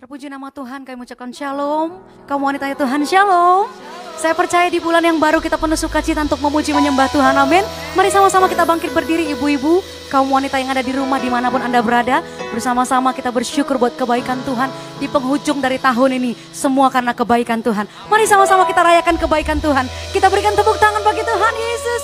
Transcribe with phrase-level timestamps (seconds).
[0.00, 2.00] Terpuji nama Tuhan, kami mengucapkan shalom.
[2.24, 3.68] Kamu wanita Tuhan, shalom.
[4.16, 7.60] Saya percaya di bulan yang baru kita penuh sukacita untuk memuji menyembah Tuhan, amin.
[7.92, 11.60] Mari sama-sama kita bangkit berdiri ibu-ibu, kaum wanita yang ada di rumah di mana pun
[11.60, 12.24] Anda berada.
[12.48, 16.32] Bersama-sama kita bersyukur buat kebaikan Tuhan di penghujung dari tahun ini.
[16.48, 17.84] Semua karena kebaikan Tuhan.
[18.08, 19.84] Mari sama-sama kita rayakan kebaikan Tuhan.
[20.16, 22.02] Kita berikan tepuk tangan bagi Tuhan Yesus.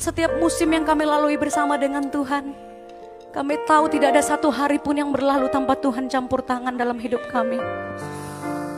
[0.00, 2.56] Setiap musim yang kami lalui bersama dengan Tuhan.
[3.36, 7.20] Kami tahu tidak ada satu hari pun yang berlalu tanpa Tuhan campur tangan dalam hidup
[7.28, 7.60] kami.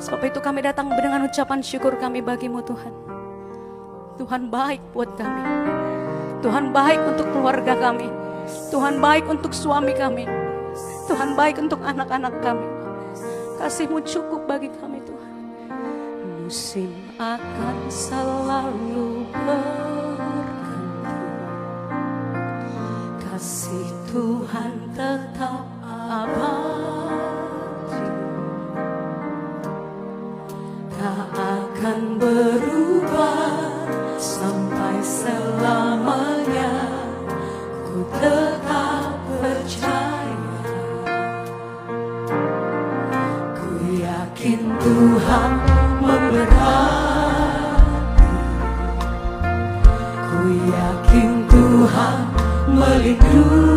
[0.03, 2.91] Sebab itu kami datang dengan ucapan syukur kami bagimu Tuhan.
[4.19, 5.47] Tuhan baik buat kami.
[6.43, 8.11] Tuhan baik untuk keluarga kami.
[8.75, 10.27] Tuhan baik untuk suami kami.
[11.07, 12.67] Tuhan baik untuk anak-anak kami.
[13.63, 15.35] Kasihmu cukup bagi kami Tuhan.
[16.43, 16.91] Musim
[17.23, 20.02] akan selalu berganti.
[23.43, 27.27] Kasih Tuhan tetap abadi.
[30.95, 33.67] Tak akan berubah
[34.15, 36.87] sampai selamanya.
[37.83, 40.39] Ku tetap percaya.
[43.59, 45.82] Ku yakin Tuhan
[53.19, 53.72] Tuhan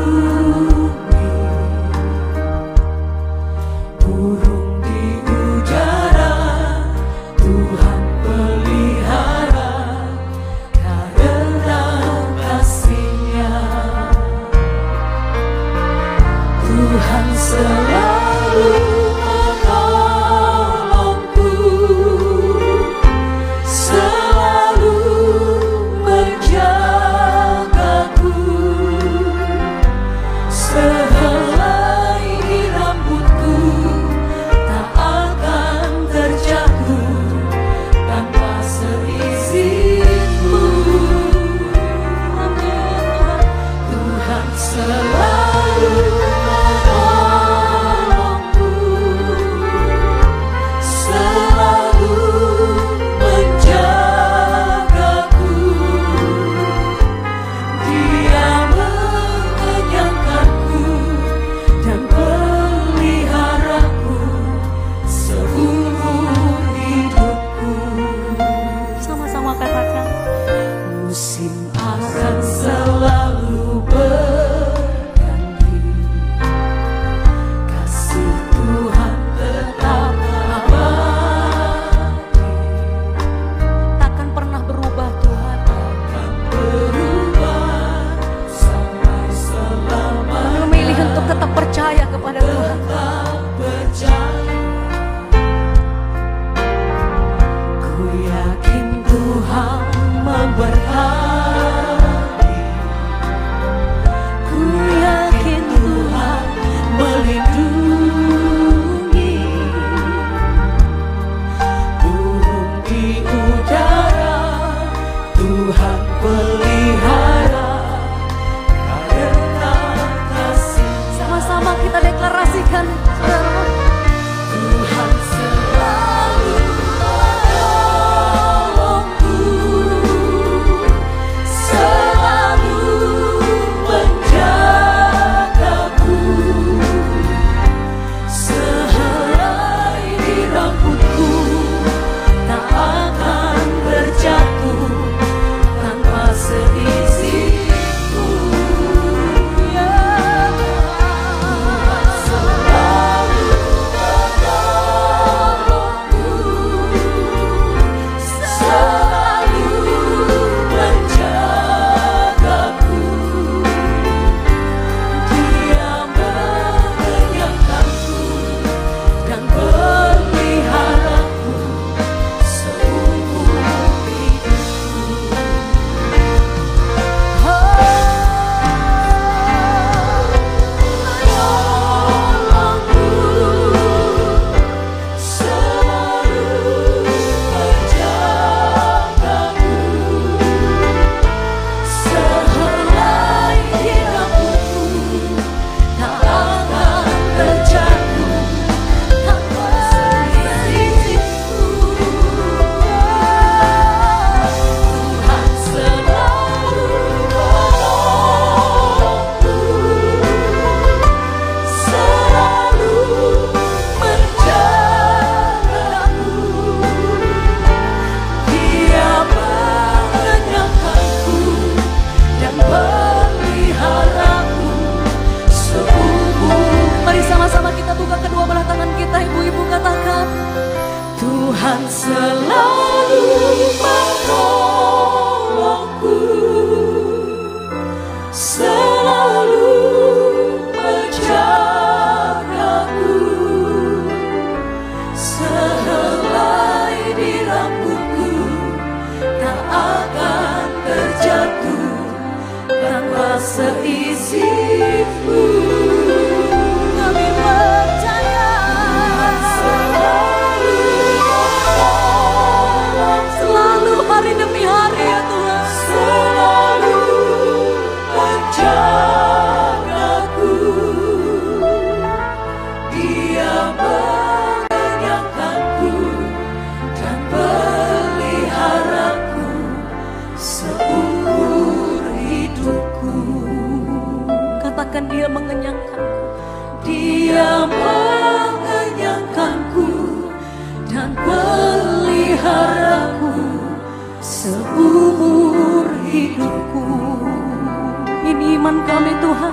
[298.95, 299.51] kami Tuhan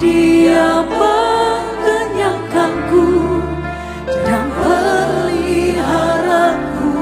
[0.00, 3.04] Dia mengenyangkanku
[4.24, 6.96] dan peliharaku.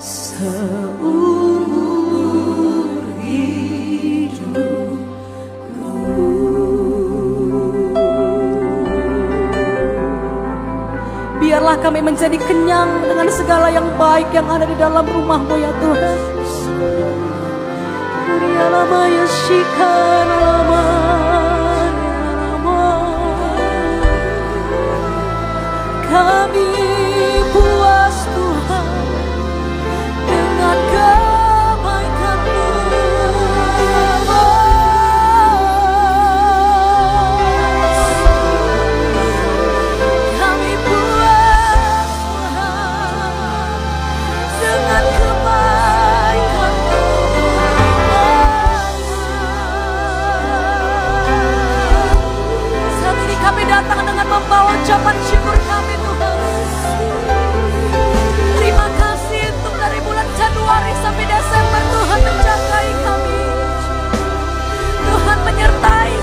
[0.00, 1.04] Seumur
[3.20, 4.64] hidupku.
[11.36, 16.37] Biarlah kami menjadi kenyang dengan segala yang baik yang ada di dalam rumahmu ya Tuhan.
[26.10, 26.87] Come here.
[65.80, 66.17] tá.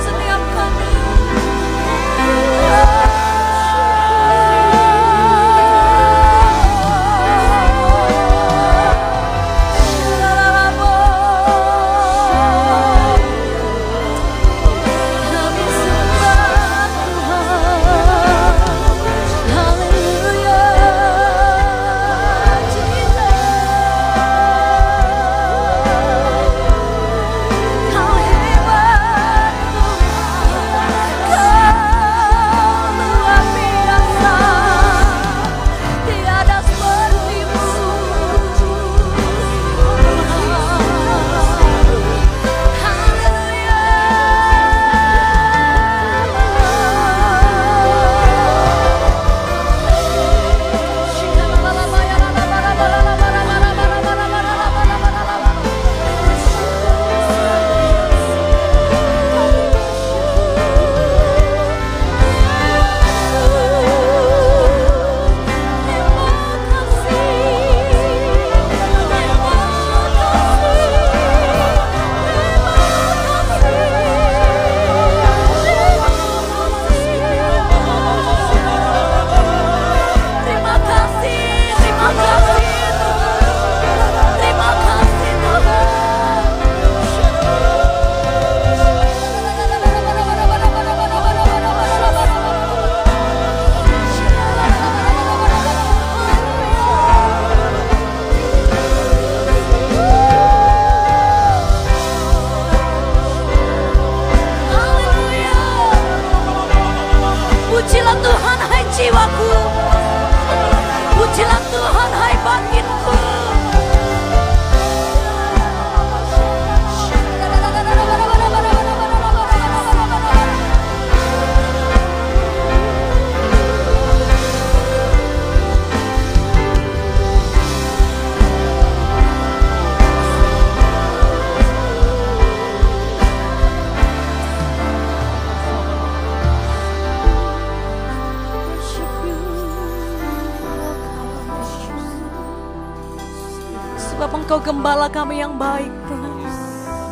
[144.56, 146.34] Engkau gembala kami yang baik, Tuhan.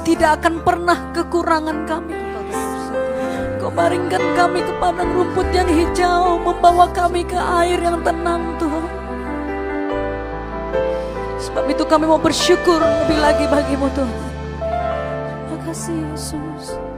[0.08, 2.16] Tidak akan pernah kekurangan kami.
[3.60, 8.88] Kau baringkan kami ke padang rumput yang hijau, membawa kami ke air yang tenang, Tuhan.
[11.44, 14.24] Sebab itu kami mau bersyukur lebih lagi bagimu, Tuhan.
[15.44, 16.93] Terima kasih, Yesus.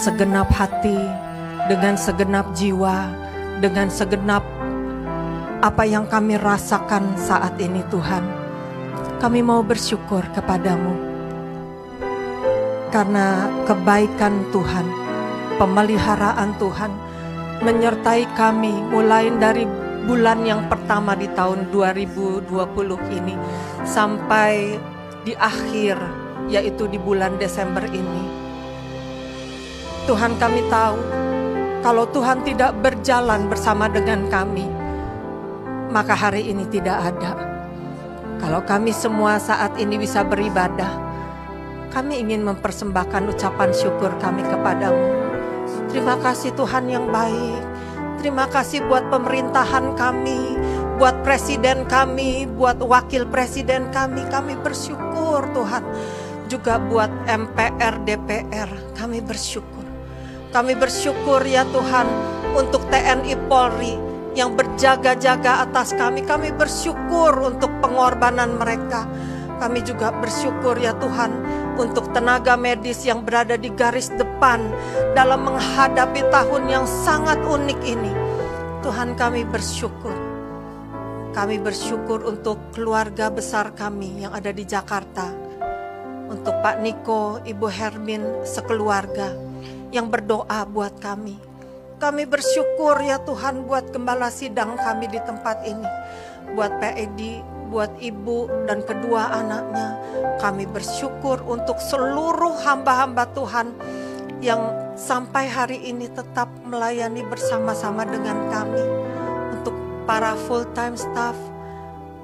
[0.00, 0.96] Segenap hati,
[1.68, 3.12] dengan segenap jiwa,
[3.60, 4.40] dengan segenap
[5.60, 8.24] apa yang kami rasakan saat ini Tuhan.
[9.20, 10.96] Kami mau bersyukur kepadamu
[12.88, 14.88] karena kebaikan Tuhan,
[15.60, 16.92] pemeliharaan Tuhan
[17.60, 19.68] menyertai kami mulai dari
[20.08, 22.48] bulan yang pertama di tahun 2020
[23.20, 23.36] ini
[23.84, 24.80] sampai
[25.28, 26.00] di akhir
[26.48, 28.39] yaitu di bulan Desember ini.
[30.10, 30.98] Tuhan kami tahu
[31.86, 34.66] kalau Tuhan tidak berjalan bersama dengan kami,
[35.86, 37.38] maka hari ini tidak ada.
[38.42, 40.90] Kalau kami semua saat ini bisa beribadah,
[41.94, 45.14] kami ingin mempersembahkan ucapan syukur kami kepadamu.
[45.94, 47.62] Terima kasih Tuhan yang baik.
[48.18, 50.58] Terima kasih buat pemerintahan kami,
[50.98, 54.26] buat presiden kami, buat wakil presiden kami.
[54.26, 55.86] Kami bersyukur Tuhan.
[56.50, 59.79] Juga buat MPR, DPR, kami bersyukur.
[60.50, 62.10] Kami bersyukur ya Tuhan
[62.58, 63.94] untuk TNI Polri
[64.34, 66.26] yang berjaga-jaga atas kami.
[66.26, 69.06] Kami bersyukur untuk pengorbanan mereka.
[69.62, 71.30] Kami juga bersyukur ya Tuhan
[71.78, 74.58] untuk tenaga medis yang berada di garis depan
[75.14, 78.10] dalam menghadapi tahun yang sangat unik ini.
[78.82, 80.18] Tuhan kami bersyukur.
[81.30, 85.30] Kami bersyukur untuk keluarga besar kami yang ada di Jakarta.
[86.26, 89.49] Untuk Pak Niko, Ibu Hermin, sekeluarga
[89.90, 91.36] yang berdoa buat kami.
[92.00, 95.88] Kami bersyukur ya Tuhan buat gembala sidang kami di tempat ini.
[96.56, 100.00] Buat Pak Edi, buat ibu dan kedua anaknya.
[100.40, 103.76] Kami bersyukur untuk seluruh hamba-hamba Tuhan
[104.40, 108.84] yang sampai hari ini tetap melayani bersama-sama dengan kami.
[109.60, 109.76] Untuk
[110.08, 111.36] para full time staff,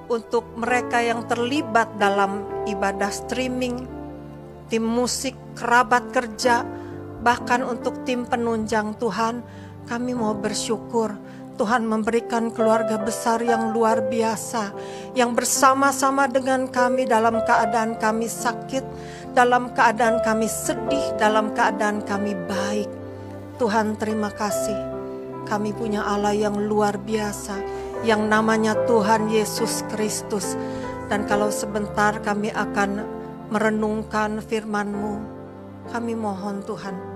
[0.09, 3.85] untuk mereka yang terlibat dalam ibadah streaming,
[4.73, 6.65] tim musik, kerabat kerja,
[7.27, 9.43] bahkan untuk tim penunjang Tuhan,
[9.91, 11.19] kami mau bersyukur
[11.57, 14.77] Tuhan memberikan keluarga besar yang luar biasa,
[15.17, 18.85] yang bersama-sama dengan kami dalam keadaan kami sakit,
[19.33, 22.93] dalam keadaan kami sedih, dalam keadaan kami baik.
[23.57, 24.77] Tuhan, terima kasih.
[25.49, 27.57] Kami punya Allah yang luar biasa,
[28.05, 30.61] yang namanya Tuhan Yesus Kristus.
[31.09, 33.01] Dan kalau sebentar kami akan
[33.49, 35.15] merenungkan firman-Mu,
[35.89, 37.16] kami mohon Tuhan,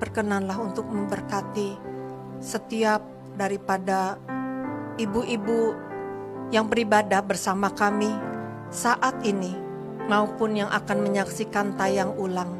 [0.00, 1.76] berkenanlah untuk memberkati
[2.40, 3.04] setiap
[3.36, 4.16] daripada
[4.96, 5.76] ibu-ibu
[6.50, 8.10] yang beribadah bersama kami
[8.72, 9.54] saat ini
[10.08, 12.58] maupun yang akan menyaksikan tayang ulang.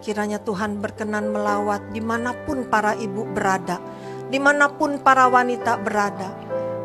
[0.00, 3.76] Kiranya Tuhan berkenan melawat di mana pun para ibu berada,
[4.32, 6.32] di mana pun para wanita berada.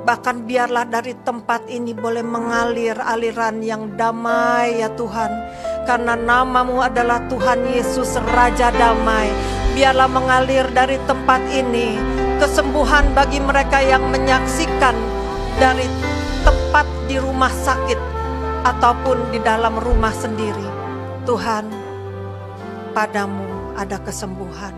[0.05, 5.31] Bahkan biarlah dari tempat ini boleh mengalir aliran yang damai ya Tuhan.
[5.89, 9.54] Karena namamu adalah Tuhan Yesus Raja Damai.
[9.75, 11.99] Biarlah mengalir dari tempat ini
[12.39, 14.95] kesembuhan bagi mereka yang menyaksikan
[15.59, 15.83] dari
[16.47, 17.99] tempat di rumah sakit
[18.63, 20.63] ataupun di dalam rumah sendiri.
[21.27, 21.67] Tuhan,
[22.95, 24.71] padamu ada kesembuhan.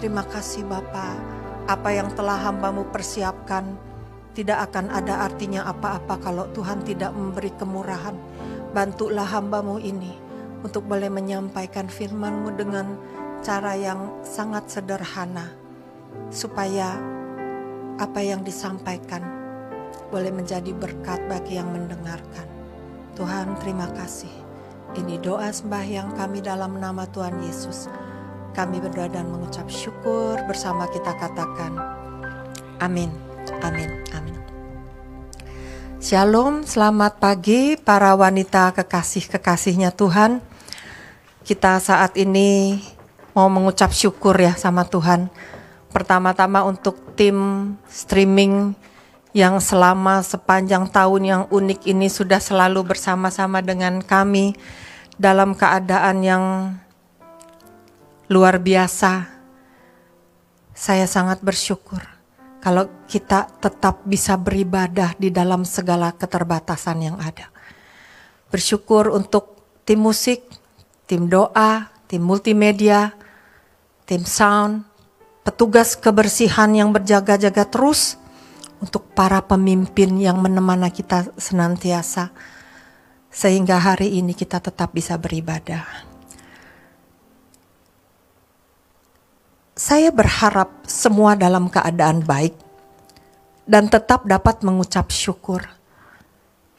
[0.00, 1.12] Terima kasih Bapa,
[1.68, 3.76] apa yang telah hambamu persiapkan
[4.32, 8.16] tidak akan ada artinya apa-apa kalau Tuhan tidak memberi kemurahan.
[8.72, 10.16] Bantulah hambamu ini
[10.64, 12.96] untuk boleh menyampaikan firmanmu dengan
[13.44, 15.52] cara yang sangat sederhana
[16.30, 16.96] supaya
[17.96, 19.24] apa yang disampaikan
[20.12, 22.46] boleh menjadi berkat bagi yang mendengarkan.
[23.16, 24.30] Tuhan, terima kasih.
[24.96, 27.88] Ini doa sembahyang kami dalam nama Tuhan Yesus.
[28.52, 31.76] Kami berdoa dan mengucap syukur bersama kita katakan.
[32.80, 33.12] Amin.
[33.64, 33.88] Amin.
[34.16, 34.36] Amin.
[36.00, 40.44] Shalom, selamat pagi para wanita kekasih-kekasihnya Tuhan.
[41.44, 42.80] Kita saat ini
[43.36, 45.28] mau mengucap syukur ya sama Tuhan
[45.96, 48.76] Pertama-tama untuk tim streaming
[49.32, 54.52] yang selama sepanjang tahun yang unik ini sudah selalu bersama-sama dengan kami
[55.16, 56.44] dalam keadaan yang
[58.28, 59.24] luar biasa.
[60.76, 62.04] Saya sangat bersyukur
[62.60, 67.48] kalau kita tetap bisa beribadah di dalam segala keterbatasan yang ada.
[68.52, 70.44] Bersyukur untuk tim musik,
[71.08, 73.16] tim doa, tim multimedia,
[74.06, 74.86] tim sound,
[75.42, 78.14] petugas kebersihan yang berjaga-jaga terus
[78.78, 82.30] untuk para pemimpin yang menemani kita senantiasa
[83.34, 85.84] sehingga hari ini kita tetap bisa beribadah.
[89.76, 92.56] Saya berharap semua dalam keadaan baik
[93.68, 95.66] dan tetap dapat mengucap syukur.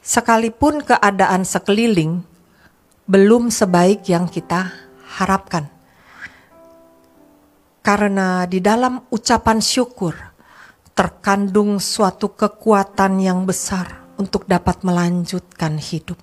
[0.02, 2.24] Sekalipun keadaan sekeliling
[3.06, 4.72] belum sebaik yang kita
[5.14, 5.77] harapkan.
[7.80, 10.14] Karena di dalam ucapan syukur
[10.92, 16.18] terkandung suatu kekuatan yang besar untuk dapat melanjutkan hidup.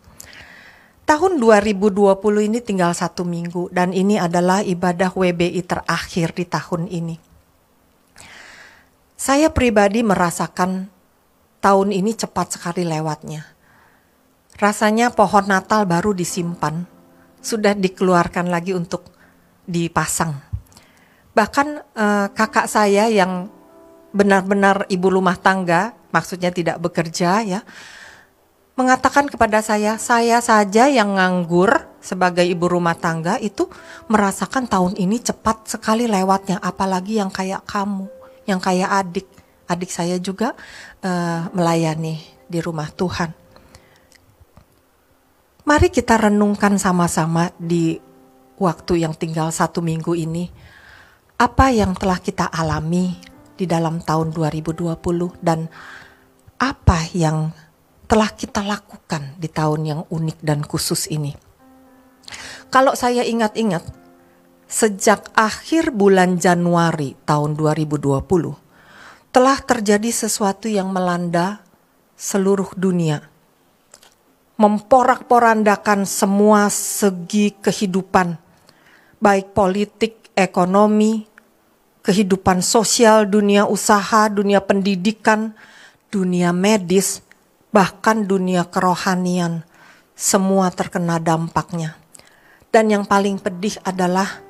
[1.06, 1.96] Tahun 2020
[2.50, 7.16] ini tinggal satu minggu dan ini adalah ibadah WBI terakhir di tahun ini.
[9.16, 10.92] Saya pribadi merasakan
[11.64, 13.42] tahun ini cepat sekali lewatnya.
[14.62, 16.86] Rasanya pohon Natal baru disimpan,
[17.42, 19.10] sudah dikeluarkan lagi untuk
[19.66, 20.45] dipasang.
[21.36, 23.52] Bahkan eh, kakak saya yang
[24.16, 27.60] benar-benar ibu rumah tangga, maksudnya tidak bekerja ya,
[28.80, 33.68] mengatakan kepada saya, saya saja yang nganggur sebagai ibu rumah tangga itu
[34.12, 38.08] merasakan tahun ini cepat sekali lewatnya, apalagi yang kayak kamu,
[38.48, 39.28] yang kayak adik.
[39.66, 40.54] Adik saya juga
[41.02, 43.34] uh, melayani di rumah Tuhan.
[45.66, 47.98] Mari kita renungkan sama-sama di
[48.62, 50.46] waktu yang tinggal satu minggu ini.
[51.36, 53.12] Apa yang telah kita alami
[53.60, 54.96] di dalam tahun 2020
[55.44, 55.68] dan
[56.56, 57.52] apa yang
[58.08, 61.36] telah kita lakukan di tahun yang unik dan khusus ini.
[62.72, 63.84] Kalau saya ingat-ingat,
[64.64, 68.16] sejak akhir bulan Januari tahun 2020,
[69.36, 71.60] telah terjadi sesuatu yang melanda
[72.16, 73.28] seluruh dunia.
[74.56, 78.40] Memporak-porandakan semua segi kehidupan,
[79.20, 81.26] baik politik, ekonomi,
[82.06, 85.58] kehidupan sosial, dunia usaha, dunia pendidikan,
[86.14, 87.26] dunia medis,
[87.74, 89.66] bahkan dunia kerohanian,
[90.14, 91.98] semua terkena dampaknya.
[92.70, 94.44] Dan yang paling pedih adalah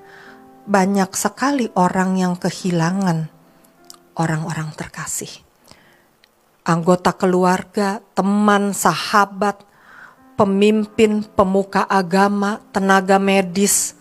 [0.65, 3.29] banyak sekali orang yang kehilangan
[4.17, 5.29] orang-orang terkasih.
[6.65, 9.61] Anggota keluarga, teman, sahabat,
[10.33, 13.93] pemimpin, pemuka agama, tenaga medis,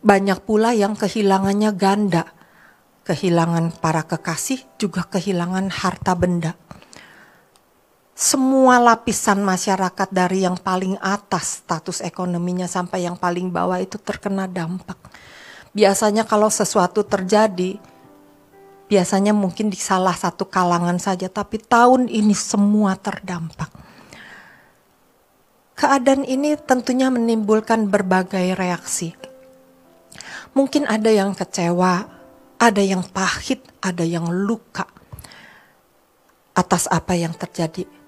[0.00, 2.24] banyak pula yang kehilangannya ganda.
[3.04, 6.54] Kehilangan para kekasih, juga kehilangan harta benda
[8.20, 14.44] semua lapisan masyarakat dari yang paling atas status ekonominya sampai yang paling bawah itu terkena
[14.44, 15.00] dampak.
[15.72, 17.80] Biasanya kalau sesuatu terjadi,
[18.92, 23.72] biasanya mungkin di salah satu kalangan saja, tapi tahun ini semua terdampak.
[25.80, 29.16] Keadaan ini tentunya menimbulkan berbagai reaksi.
[30.54, 32.06] Mungkin ada yang kecewa,
[32.58, 34.86] ada yang pahit, ada yang luka
[36.54, 38.00] atas apa yang terjadi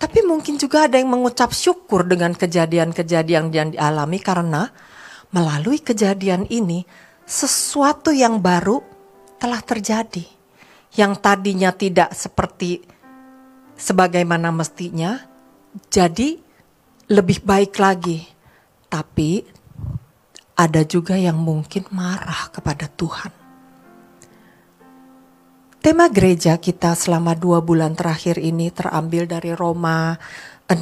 [0.00, 4.72] tapi mungkin juga ada yang mengucap syukur dengan kejadian-kejadian yang dialami karena
[5.28, 6.88] melalui kejadian ini
[7.28, 8.80] sesuatu yang baru
[9.36, 10.24] telah terjadi.
[10.96, 12.80] Yang tadinya tidak seperti
[13.76, 15.20] sebagaimana mestinya
[15.92, 16.40] jadi
[17.12, 18.24] lebih baik lagi.
[18.88, 19.44] Tapi
[20.60, 23.32] ada juga yang mungkin marah kepada Tuhan.
[25.80, 30.20] Tema gereja kita selama dua bulan terakhir ini terambil dari Roma
[30.68, 30.76] 6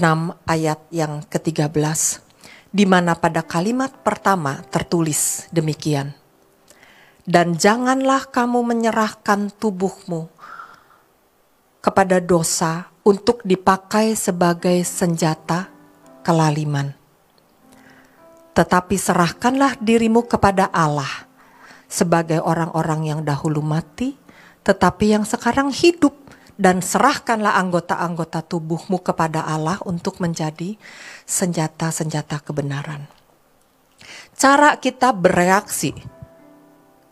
[0.51, 2.27] ayat yang ke-13.
[2.75, 6.11] Di mana pada kalimat pertama tertulis demikian.
[7.23, 10.27] Dan janganlah kamu menyerahkan tubuhmu
[11.79, 15.71] kepada dosa untuk dipakai sebagai senjata
[16.27, 16.98] kelaliman.
[18.59, 21.31] Tetapi serahkanlah dirimu kepada Allah
[21.87, 24.19] sebagai orang-orang yang dahulu mati,
[24.67, 26.19] tetapi yang sekarang hidup
[26.59, 30.75] dan serahkanlah anggota-anggota tubuhmu kepada Allah untuk menjadi
[31.23, 33.07] senjata-senjata kebenaran.
[34.35, 35.95] Cara kita bereaksi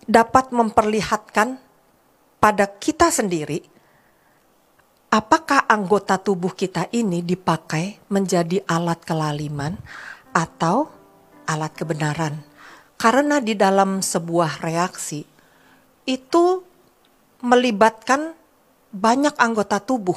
[0.02, 1.62] dapat memperlihatkan
[2.42, 3.62] pada kita sendiri
[5.14, 9.78] apakah anggota tubuh kita ini dipakai menjadi alat kelaliman
[10.34, 10.95] atau
[11.46, 12.42] alat kebenaran.
[12.96, 15.22] Karena di dalam sebuah reaksi
[16.06, 16.44] itu
[17.44, 18.32] melibatkan
[18.90, 20.16] banyak anggota tubuh.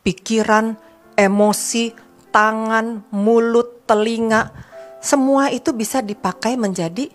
[0.00, 0.78] Pikiran,
[1.18, 1.92] emosi,
[2.30, 4.54] tangan, mulut, telinga,
[5.02, 7.10] semua itu bisa dipakai menjadi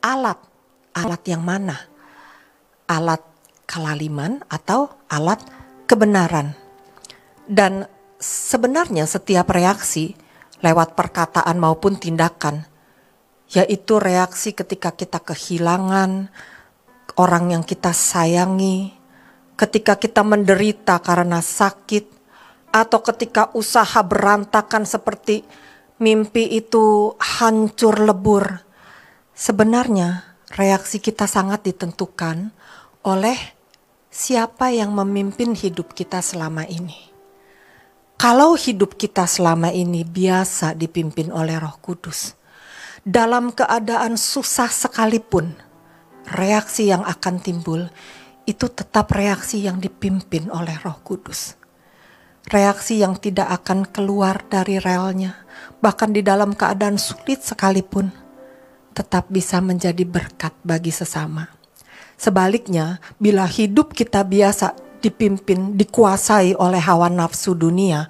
[0.00, 0.38] alat.
[0.92, 1.76] Alat yang mana?
[2.86, 3.24] Alat
[3.64, 5.40] kelaliman atau alat
[5.88, 6.54] kebenaran.
[7.48, 7.88] Dan
[8.22, 10.14] sebenarnya setiap reaksi
[10.62, 12.64] lewat perkataan maupun tindakan,
[13.50, 16.30] yaitu reaksi ketika kita kehilangan,
[17.18, 18.94] orang yang kita sayangi,
[19.58, 22.08] ketika kita menderita karena sakit,
[22.72, 25.44] atau ketika usaha berantakan seperti
[26.00, 28.64] mimpi itu hancur lebur.
[29.36, 30.24] Sebenarnya
[30.56, 32.48] reaksi kita sangat ditentukan
[33.04, 33.36] oleh
[34.08, 37.11] siapa yang memimpin hidup kita selama ini.
[38.22, 42.38] Kalau hidup kita selama ini biasa dipimpin oleh Roh Kudus,
[43.02, 45.50] dalam keadaan susah sekalipun,
[46.30, 47.90] reaksi yang akan timbul
[48.46, 51.58] itu tetap reaksi yang dipimpin oleh Roh Kudus.
[52.46, 55.42] Reaksi yang tidak akan keluar dari relnya,
[55.82, 58.06] bahkan di dalam keadaan sulit sekalipun,
[58.94, 61.50] tetap bisa menjadi berkat bagi sesama.
[62.14, 68.06] Sebaliknya, bila hidup kita biasa dipimpin, dikuasai oleh hawa nafsu dunia,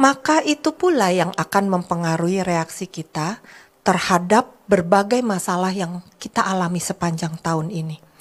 [0.00, 3.44] maka itu pula yang akan mempengaruhi reaksi kita
[3.84, 8.12] terhadap berbagai masalah yang kita alami sepanjang tahun ini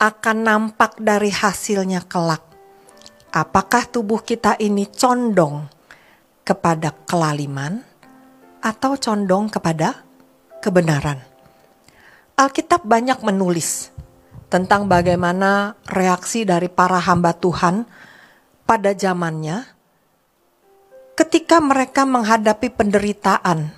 [0.00, 2.40] akan nampak dari hasilnya kelak.
[3.30, 5.68] Apakah tubuh kita ini condong
[6.40, 7.84] kepada kelaliman
[8.64, 10.00] atau condong kepada
[10.64, 11.20] kebenaran?
[12.32, 13.92] Alkitab banyak menulis
[14.50, 17.86] tentang bagaimana reaksi dari para hamba Tuhan
[18.66, 19.80] pada zamannya
[21.14, 23.70] ketika mereka menghadapi penderitaan.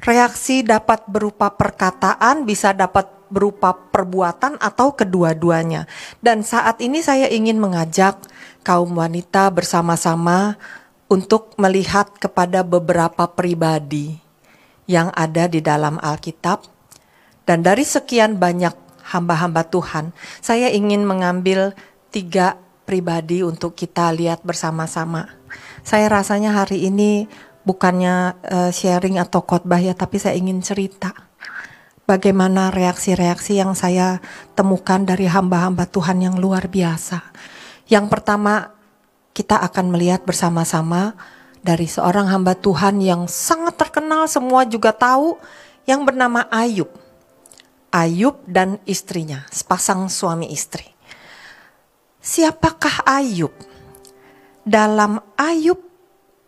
[0.00, 5.84] Reaksi dapat berupa perkataan, bisa dapat berupa perbuatan atau kedua-duanya.
[6.24, 8.16] Dan saat ini saya ingin mengajak
[8.64, 10.56] kaum wanita bersama-sama
[11.12, 14.16] untuk melihat kepada beberapa pribadi
[14.88, 16.64] yang ada di dalam Alkitab.
[17.44, 21.74] Dan dari sekian banyak hamba-hamba Tuhan, saya ingin mengambil
[22.14, 22.54] tiga
[22.86, 25.26] pribadi untuk kita lihat bersama-sama.
[25.82, 27.26] Saya rasanya hari ini
[27.66, 31.10] bukannya uh, sharing atau khotbah ya, tapi saya ingin cerita
[32.10, 34.18] bagaimana reaksi-reaksi yang saya
[34.58, 37.22] temukan dari hamba-hamba Tuhan yang luar biasa.
[37.86, 38.74] Yang pertama,
[39.30, 41.14] kita akan melihat bersama-sama
[41.62, 45.38] dari seorang hamba Tuhan yang sangat terkenal, semua juga tahu,
[45.86, 46.90] yang bernama Ayub.
[47.90, 50.86] Ayub dan istrinya, sepasang suami istri.
[52.22, 53.50] Siapakah Ayub?
[54.62, 55.82] Dalam Ayub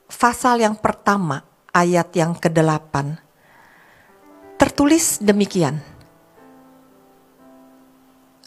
[0.06, 1.42] pasal yang pertama,
[1.74, 3.18] ayat yang ke-8,
[4.54, 5.82] tertulis demikian.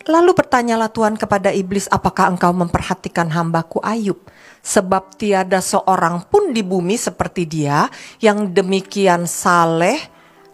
[0.06, 4.24] Lalu bertanyalah Tuhan kepada iblis, apakah engkau memperhatikan hambaku Ayub?
[4.64, 7.92] Sebab tiada seorang pun di bumi seperti dia
[8.24, 9.98] yang demikian saleh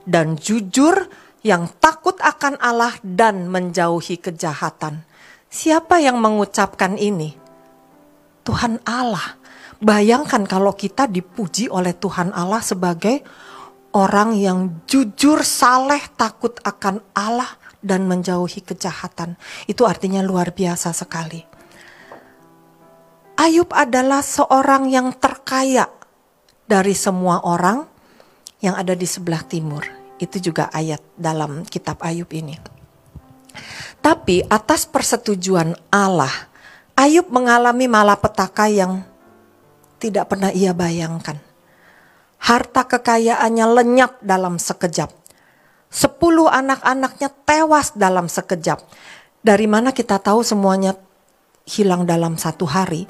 [0.07, 1.05] dan jujur,
[1.41, 5.01] yang takut akan Allah dan menjauhi kejahatan.
[5.51, 7.35] Siapa yang mengucapkan ini?
[8.45, 9.37] Tuhan Allah.
[9.81, 13.25] Bayangkan kalau kita dipuji oleh Tuhan Allah sebagai
[13.97, 17.49] orang yang jujur, saleh, takut akan Allah
[17.81, 19.35] dan menjauhi kejahatan.
[19.65, 21.41] Itu artinya luar biasa sekali.
[23.41, 25.89] Ayub adalah seorang yang terkaya
[26.69, 27.81] dari semua orang
[28.61, 30.00] yang ada di sebelah timur.
[30.21, 32.61] Itu juga ayat dalam kitab Ayub ini.
[33.97, 36.31] Tapi atas persetujuan Allah,
[36.93, 39.01] Ayub mengalami malapetaka yang
[39.97, 41.41] tidak pernah ia bayangkan
[42.41, 45.13] harta kekayaannya lenyap dalam sekejap.
[45.91, 48.81] Sepuluh anak-anaknya tewas dalam sekejap.
[49.41, 50.97] Dari mana kita tahu semuanya
[51.69, 53.05] hilang dalam satu hari?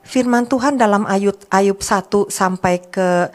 [0.00, 3.28] Firman Tuhan dalam Ayub Ayub 1 sampai ke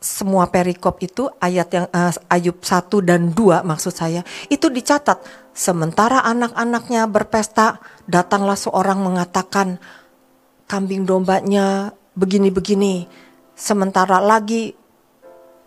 [0.00, 5.20] semua perikop itu ayat yang uh, Ayub 1 dan 2 maksud saya itu dicatat
[5.52, 9.76] sementara anak-anaknya berpesta datanglah seorang mengatakan
[10.64, 13.04] kambing dombanya begini-begini
[13.52, 14.80] sementara lagi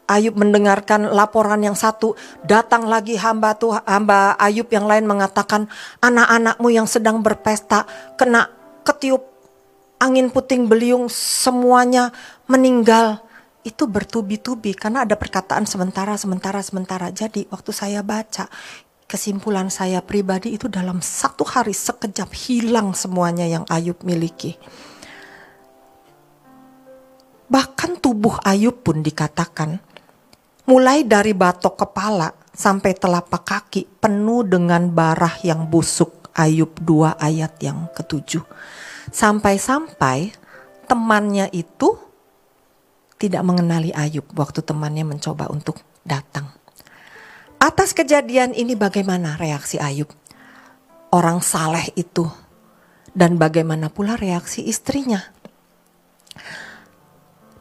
[0.04, 2.12] Ayub mendengarkan laporan yang satu,
[2.44, 5.72] datang lagi hamba tuh hamba Ayub yang lain mengatakan
[6.04, 7.88] anak-anakmu yang sedang berpesta
[8.20, 8.52] kena
[8.84, 9.24] ketiup
[10.04, 12.12] angin puting beliung semuanya
[12.52, 13.24] meninggal.
[13.64, 17.08] Itu bertubi-tubi karena ada perkataan sementara sementara sementara.
[17.12, 18.52] Jadi waktu saya baca
[19.08, 24.60] kesimpulan saya pribadi itu dalam satu hari sekejap hilang semuanya yang Ayub miliki.
[27.48, 29.94] Bahkan tubuh Ayub pun dikatakan
[30.64, 36.32] Mulai dari batok kepala sampai telapak kaki penuh dengan barah yang busuk.
[36.34, 38.42] Ayub 2 ayat yang ketujuh.
[39.12, 40.32] Sampai-sampai
[40.88, 42.00] temannya itu
[43.24, 46.52] tidak mengenali Ayub waktu temannya mencoba untuk datang.
[47.56, 50.12] Atas kejadian ini bagaimana reaksi Ayub?
[51.08, 52.28] Orang saleh itu
[53.16, 55.24] dan bagaimana pula reaksi istrinya?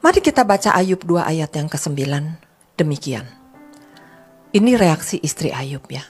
[0.03, 2.11] Mari kita baca Ayub 2 ayat yang ke-9
[2.75, 3.31] demikian.
[4.51, 6.03] Ini reaksi istri Ayub ya.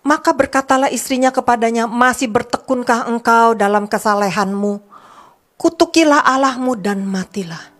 [0.00, 4.95] Maka berkatalah istrinya kepadanya, masih bertekunkah engkau dalam kesalehanmu?
[5.56, 7.72] Kutukilah Allahmu dan matilah.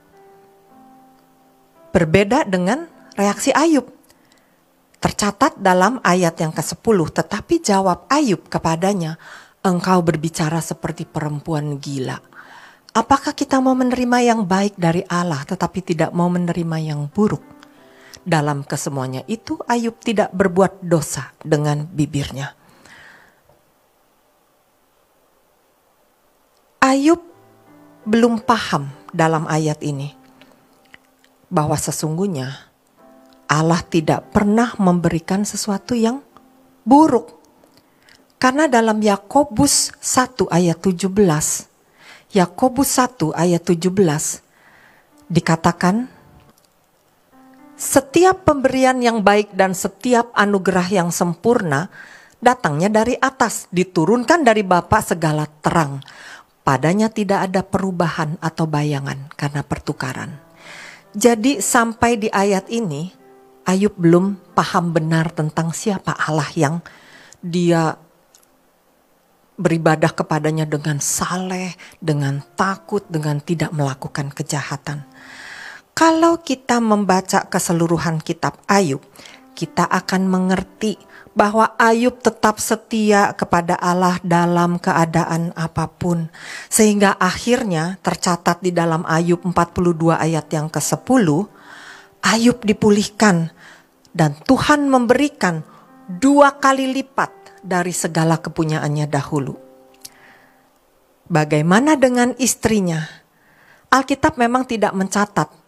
[1.93, 3.89] Berbeda dengan reaksi Ayub.
[4.97, 9.21] Tercatat dalam ayat yang ke-10, tetapi jawab Ayub kepadanya,
[9.61, 12.17] engkau berbicara seperti perempuan gila
[12.97, 17.57] Apakah kita mau menerima yang baik dari Allah tetapi tidak mau menerima yang buruk?
[18.27, 22.59] dalam kesemuanya itu Ayub tidak berbuat dosa dengan bibirnya.
[26.83, 27.23] Ayub
[28.07, 30.15] belum paham dalam ayat ini
[31.51, 32.55] bahwa sesungguhnya
[33.51, 36.23] Allah tidak pernah memberikan sesuatu yang
[36.87, 37.35] buruk.
[38.39, 41.11] Karena dalam Yakobus 1 ayat 17,
[42.31, 43.91] Yakobus 1 ayat 17
[45.27, 46.07] dikatakan
[47.75, 51.91] setiap pemberian yang baik dan setiap anugerah yang sempurna
[52.39, 55.99] datangnya dari atas, diturunkan dari Bapa segala terang
[56.67, 60.35] Padanya tidak ada perubahan atau bayangan karena pertukaran.
[61.15, 63.15] Jadi sampai di ayat ini
[63.67, 66.83] Ayub belum paham benar tentang siapa Allah yang
[67.39, 67.95] dia
[69.57, 75.07] beribadah kepadanya dengan saleh, dengan takut, dengan tidak melakukan kejahatan.
[75.97, 79.01] Kalau kita membaca keseluruhan kitab Ayub,
[79.57, 81.01] kita akan mengerti
[81.37, 86.33] bahwa Ayub tetap setia kepada Allah dalam keadaan apa pun.
[86.73, 91.29] Sehingga akhirnya tercatat di dalam Ayub 42 ayat yang ke-10,
[92.25, 93.53] Ayub dipulihkan
[94.17, 95.61] dan Tuhan memberikan
[96.09, 99.55] dua kali lipat dari segala kepunyaannya dahulu.
[101.29, 103.05] Bagaimana dengan istrinya?
[103.93, 105.67] Alkitab memang tidak mencatat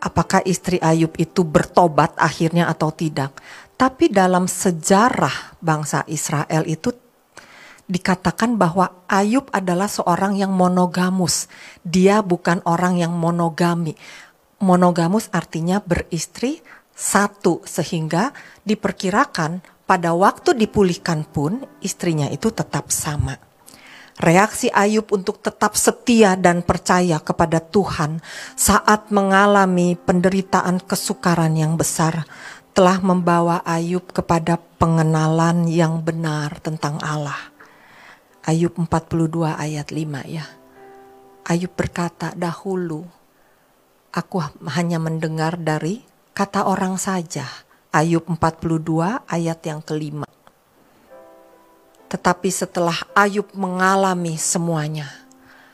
[0.00, 3.36] apakah istri Ayub itu bertobat akhirnya atau tidak.
[3.80, 6.92] Tapi dalam sejarah bangsa Israel itu
[7.88, 11.48] dikatakan bahwa Ayub adalah seorang yang monogamus.
[11.80, 13.96] Dia bukan orang yang monogami.
[14.60, 16.60] Monogamus artinya beristri
[16.92, 18.36] satu sehingga
[18.68, 23.40] diperkirakan pada waktu dipulihkan pun istrinya itu tetap sama.
[24.20, 28.20] Reaksi Ayub untuk tetap setia dan percaya kepada Tuhan
[28.52, 32.28] saat mengalami penderitaan kesukaran yang besar
[32.70, 37.50] telah membawa Ayub kepada pengenalan yang benar tentang Allah.
[38.46, 40.46] Ayub 42 ayat 5 ya.
[41.50, 43.04] Ayub berkata dahulu,
[44.14, 44.36] aku
[44.70, 46.00] hanya mendengar dari
[46.32, 47.44] kata orang saja.
[47.90, 50.30] Ayub 42 ayat yang kelima.
[52.10, 55.10] Tetapi setelah Ayub mengalami semuanya,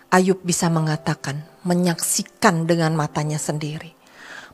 [0.09, 3.96] Ayub bisa mengatakan, menyaksikan dengan matanya sendiri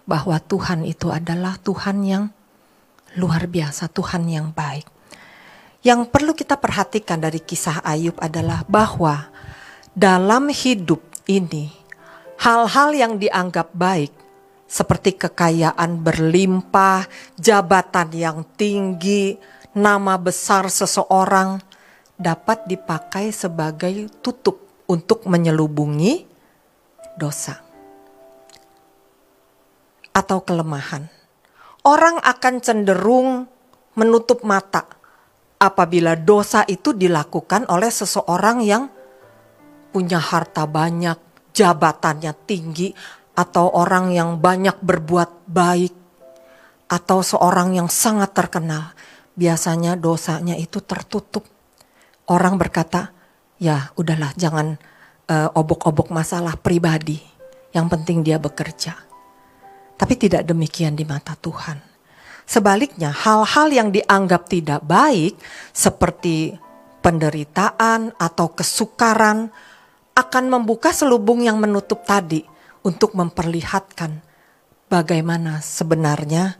[0.04, 2.24] bahwa Tuhan itu adalah Tuhan yang
[3.18, 4.88] luar biasa, Tuhan yang baik.
[5.82, 9.30] Yang perlu kita perhatikan dari kisah Ayub adalah bahwa
[9.92, 11.74] dalam hidup ini,
[12.38, 14.14] hal-hal yang dianggap baik,
[14.70, 17.04] seperti kekayaan berlimpah,
[17.36, 19.36] jabatan yang tinggi,
[19.74, 21.58] nama besar seseorang,
[22.14, 26.24] dapat dipakai sebagai tutup untuk menyelubungi
[27.18, 27.71] dosa
[30.12, 31.08] atau kelemahan
[31.82, 33.50] orang akan cenderung
[33.98, 34.86] menutup mata
[35.58, 38.90] apabila dosa itu dilakukan oleh seseorang yang
[39.92, 41.18] punya harta banyak,
[41.52, 42.96] jabatannya tinggi,
[43.36, 45.94] atau orang yang banyak berbuat baik,
[46.88, 48.96] atau seorang yang sangat terkenal.
[49.36, 51.44] Biasanya dosanya itu tertutup.
[52.28, 53.12] Orang berkata,
[53.60, 54.80] "Ya, udahlah, jangan
[55.28, 57.20] uh, obok-obok masalah pribadi.
[57.76, 59.11] Yang penting dia bekerja."
[60.02, 61.78] Tapi tidak demikian di mata Tuhan.
[62.42, 65.38] Sebaliknya, hal-hal yang dianggap tidak baik,
[65.70, 66.58] seperti
[66.98, 69.54] penderitaan atau kesukaran,
[70.18, 72.42] akan membuka selubung yang menutup tadi
[72.82, 74.18] untuk memperlihatkan
[74.90, 76.58] bagaimana sebenarnya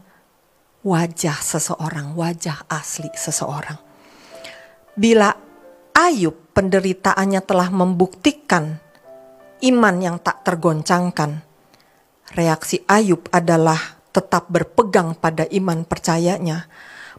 [0.81, 3.75] wajah seseorang, wajah asli seseorang.
[4.95, 5.35] Bila
[5.93, 8.79] Ayub penderitaannya telah membuktikan
[9.61, 11.52] iman yang tak tergoncangkan,
[12.33, 13.77] reaksi Ayub adalah
[14.13, 16.69] tetap berpegang pada iman percayanya.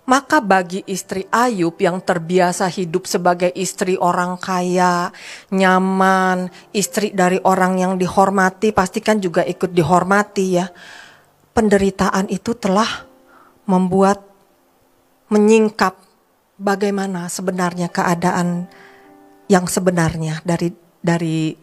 [0.05, 5.09] Maka bagi istri Ayub yang terbiasa hidup sebagai istri orang kaya,
[5.49, 10.69] nyaman, istri dari orang yang dihormati, pastikan juga ikut dihormati ya.
[11.57, 13.09] Penderitaan itu telah
[13.65, 14.21] membuat
[15.33, 15.97] menyingkap
[16.61, 18.69] bagaimana sebenarnya keadaan
[19.49, 20.69] yang sebenarnya dari
[21.01, 21.57] dari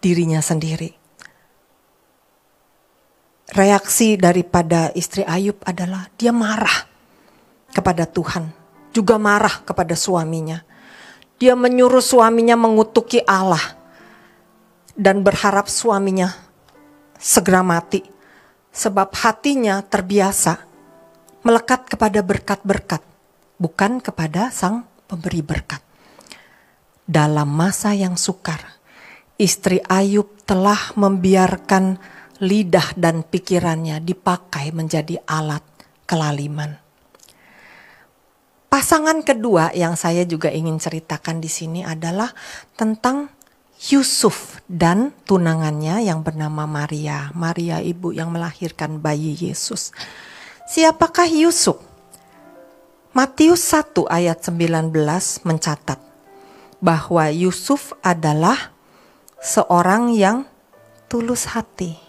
[0.00, 1.05] dirinya sendiri
[3.52, 6.88] reaksi daripada istri Ayub adalah dia marah
[7.70, 8.50] kepada Tuhan,
[8.90, 10.64] juga marah kepada suaminya.
[11.36, 13.76] Dia menyuruh suaminya mengutuki Allah
[14.96, 16.32] dan berharap suaminya
[17.20, 18.00] segera mati,
[18.72, 20.64] sebab hatinya terbiasa
[21.44, 23.04] melekat kepada berkat-berkat,
[23.60, 25.84] bukan kepada Sang Pemberi berkat.
[27.06, 28.58] Dalam masa yang sukar,
[29.38, 32.00] istri Ayub telah membiarkan
[32.40, 35.64] lidah dan pikirannya dipakai menjadi alat
[36.04, 36.76] kelaliman.
[38.66, 42.28] Pasangan kedua yang saya juga ingin ceritakan di sini adalah
[42.76, 43.32] tentang
[43.88, 47.32] Yusuf dan tunangannya yang bernama Maria.
[47.32, 49.92] Maria ibu yang melahirkan bayi Yesus.
[50.68, 51.80] Siapakah Yusuf?
[53.16, 54.92] Matius 1 ayat 19
[55.48, 55.96] mencatat
[56.84, 58.76] bahwa Yusuf adalah
[59.40, 60.44] seorang yang
[61.08, 62.05] tulus hati.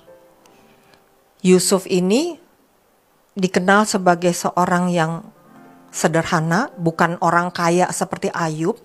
[1.46, 2.38] Yusuf ini
[3.38, 5.22] dikenal sebagai seorang yang
[5.94, 8.78] sederhana, bukan orang kaya seperti Ayub,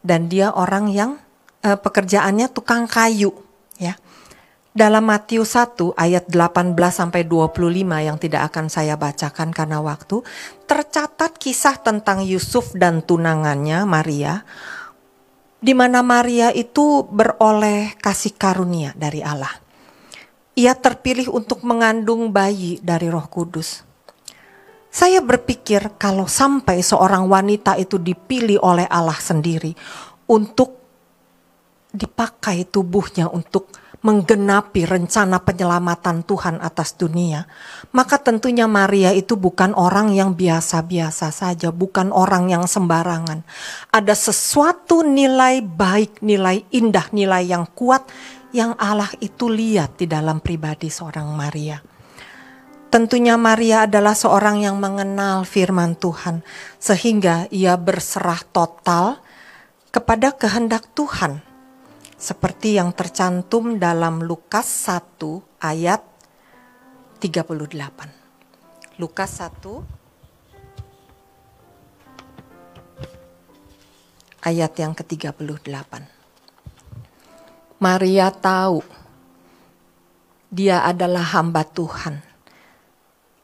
[0.00, 1.20] dan dia orang yang
[1.60, 3.32] eh, pekerjaannya tukang kayu,
[3.76, 3.96] ya.
[4.70, 10.22] Dalam Matius 1 ayat 18 sampai 25 yang tidak akan saya bacakan karena waktu,
[10.70, 14.46] tercatat kisah tentang Yusuf dan tunangannya Maria
[15.60, 19.52] di mana Maria itu beroleh kasih karunia dari Allah.
[20.58, 23.86] Ia terpilih untuk mengandung bayi dari Roh Kudus.
[24.90, 29.70] Saya berpikir kalau sampai seorang wanita itu dipilih oleh Allah sendiri
[30.26, 30.74] untuk
[31.94, 33.70] dipakai tubuhnya untuk
[34.00, 37.44] menggenapi rencana penyelamatan Tuhan atas dunia,
[37.92, 43.44] maka tentunya Maria itu bukan orang yang biasa-biasa saja, bukan orang yang sembarangan.
[43.92, 48.08] Ada sesuatu nilai baik, nilai indah, nilai yang kuat
[48.50, 51.78] yang Allah itu lihat di dalam pribadi seorang Maria.
[52.90, 56.42] Tentunya Maria adalah seorang yang mengenal firman Tuhan,
[56.82, 59.22] sehingga ia berserah total
[59.94, 61.38] kepada kehendak Tuhan
[62.18, 66.02] seperti yang tercantum dalam Lukas 1 ayat
[67.22, 68.98] 38.
[68.98, 70.00] Lukas 1
[74.42, 76.09] ayat yang ke-38.
[77.80, 78.84] Maria tahu
[80.52, 82.20] dia adalah hamba Tuhan.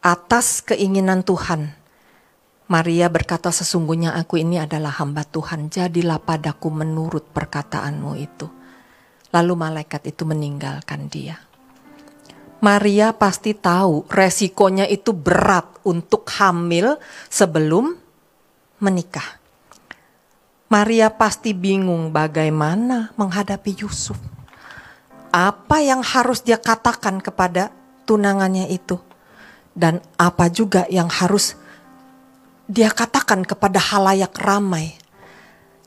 [0.05, 1.73] Atas keinginan Tuhan,
[2.69, 8.45] Maria berkata sesungguhnya aku ini adalah hamba Tuhan, jadilah padaku menurut perkataanmu itu.
[9.33, 11.41] Lalu malaikat itu meninggalkan dia.
[12.61, 17.01] Maria pasti tahu resikonya itu berat untuk hamil
[17.33, 17.97] sebelum
[18.85, 19.41] menikah.
[20.67, 24.19] Maria pasti bingung bagaimana menghadapi Yusuf.
[25.31, 27.71] Apa yang harus dia katakan kepada
[28.03, 28.99] tunangannya itu,
[29.79, 31.55] dan apa juga yang harus
[32.67, 34.99] dia katakan kepada halayak ramai.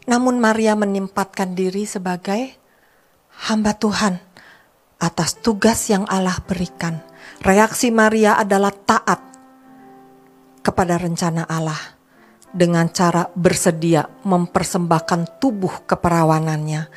[0.07, 2.55] Namun, Maria menempatkan diri sebagai
[3.51, 4.15] hamba Tuhan
[4.95, 7.03] atas tugas yang Allah berikan.
[7.43, 9.19] Reaksi Maria adalah taat
[10.63, 11.98] kepada rencana Allah
[12.49, 16.89] dengan cara bersedia mempersembahkan tubuh keperawanannya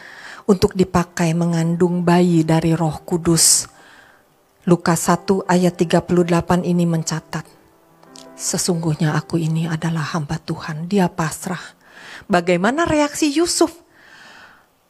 [0.49, 3.69] untuk dipakai mengandung bayi dari Roh Kudus.
[4.65, 7.45] Lukas 1 ayat 38 ini mencatat,
[8.39, 11.63] Sesungguhnya aku ini adalah hamba Tuhan, dia pasrah.
[12.27, 13.71] Bagaimana reaksi Yusuf?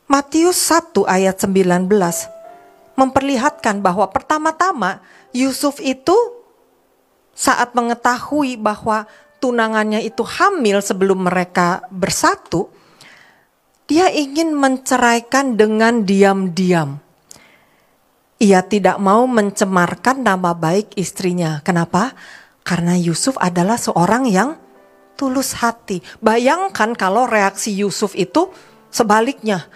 [0.08, 1.88] Matius 1 ayat 19
[2.96, 5.00] memperlihatkan bahwa pertama-tama
[5.32, 6.14] Yusuf itu
[7.32, 9.08] saat mengetahui bahwa
[9.43, 12.70] tunangannya itu hamil sebelum mereka bersatu,
[13.90, 17.03] dia ingin menceraikan dengan diam-diam.
[18.38, 21.59] Ia tidak mau mencemarkan nama baik istrinya.
[21.66, 22.14] Kenapa?
[22.62, 24.55] Karena Yusuf adalah seorang yang
[25.18, 26.03] tulus hati.
[26.22, 28.51] Bayangkan kalau reaksi Yusuf itu
[28.90, 29.66] sebaliknya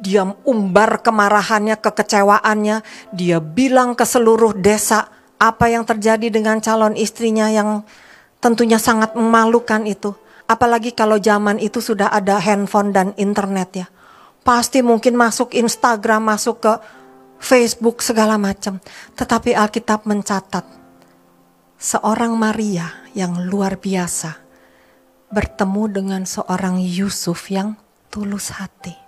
[0.00, 2.76] dia umbar kemarahannya, kekecewaannya.
[3.12, 7.84] Dia bilang ke seluruh desa apa yang terjadi dengan calon istrinya yang
[8.46, 10.14] tentunya sangat memalukan itu.
[10.46, 13.86] Apalagi kalau zaman itu sudah ada handphone dan internet ya.
[14.46, 16.72] Pasti mungkin masuk Instagram, masuk ke
[17.42, 18.78] Facebook segala macam.
[19.18, 20.62] Tetapi Alkitab mencatat
[21.74, 24.38] seorang Maria yang luar biasa
[25.34, 27.74] bertemu dengan seorang Yusuf yang
[28.14, 29.06] tulus hati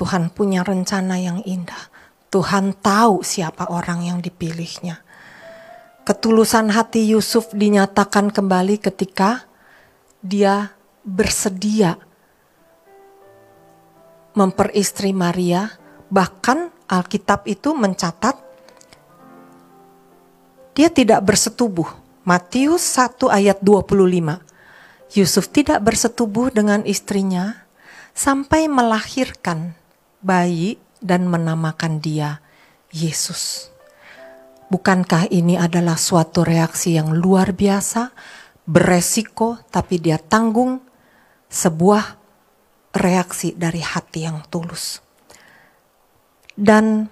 [0.00, 1.92] Tuhan punya rencana yang indah.
[2.32, 5.04] Tuhan tahu siapa orang yang dipilihnya.
[6.00, 9.44] Ketulusan hati Yusuf dinyatakan kembali ketika
[10.24, 10.72] dia
[11.04, 12.00] bersedia
[14.32, 15.76] memperistri Maria.
[16.10, 18.34] Bahkan Alkitab itu mencatat
[20.74, 21.86] dia tidak bersetubuh.
[22.26, 24.40] Matius 1 ayat 25.
[25.14, 27.66] Yusuf tidak bersetubuh dengan istrinya
[28.16, 29.74] sampai melahirkan
[30.22, 32.38] bayi dan menamakan dia
[32.92, 33.69] Yesus.
[34.70, 38.14] Bukankah ini adalah suatu reaksi yang luar biasa,
[38.70, 40.78] beresiko, tapi dia tanggung
[41.50, 42.14] sebuah
[42.94, 45.02] reaksi dari hati yang tulus.
[46.54, 47.10] Dan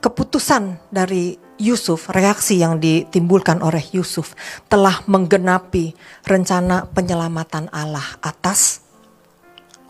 [0.00, 4.32] keputusan dari Yusuf, reaksi yang ditimbulkan oleh Yusuf
[4.72, 5.92] telah menggenapi
[6.24, 8.80] rencana penyelamatan Allah atas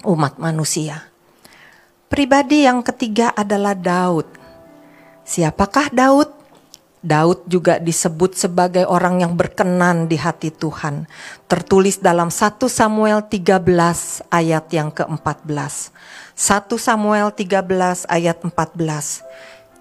[0.02, 1.06] umat manusia.
[2.10, 4.26] Pribadi yang ketiga adalah Daud.
[5.22, 6.39] Siapakah Daud?
[7.00, 11.08] Daud juga disebut sebagai orang yang berkenan di hati Tuhan.
[11.48, 13.56] Tertulis dalam 1 Samuel 13
[14.28, 15.96] ayat yang ke-14.
[16.36, 19.24] 1 Samuel 13 ayat 14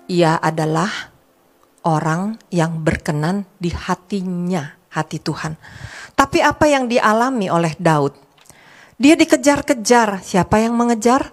[0.09, 1.11] ia adalah
[1.83, 5.59] orang yang berkenan di hatinya, hati Tuhan.
[6.15, 8.15] Tapi apa yang dialami oleh Daud?
[8.99, 10.23] Dia dikejar-kejar.
[10.23, 11.31] Siapa yang mengejar?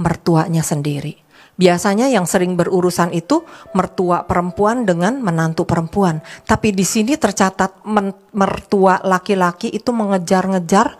[0.00, 1.19] Mertuanya sendiri.
[1.60, 3.44] Biasanya yang sering berurusan itu
[3.76, 6.24] mertua perempuan dengan menantu perempuan.
[6.48, 7.84] Tapi di sini tercatat
[8.32, 10.96] mertua laki-laki itu mengejar-ngejar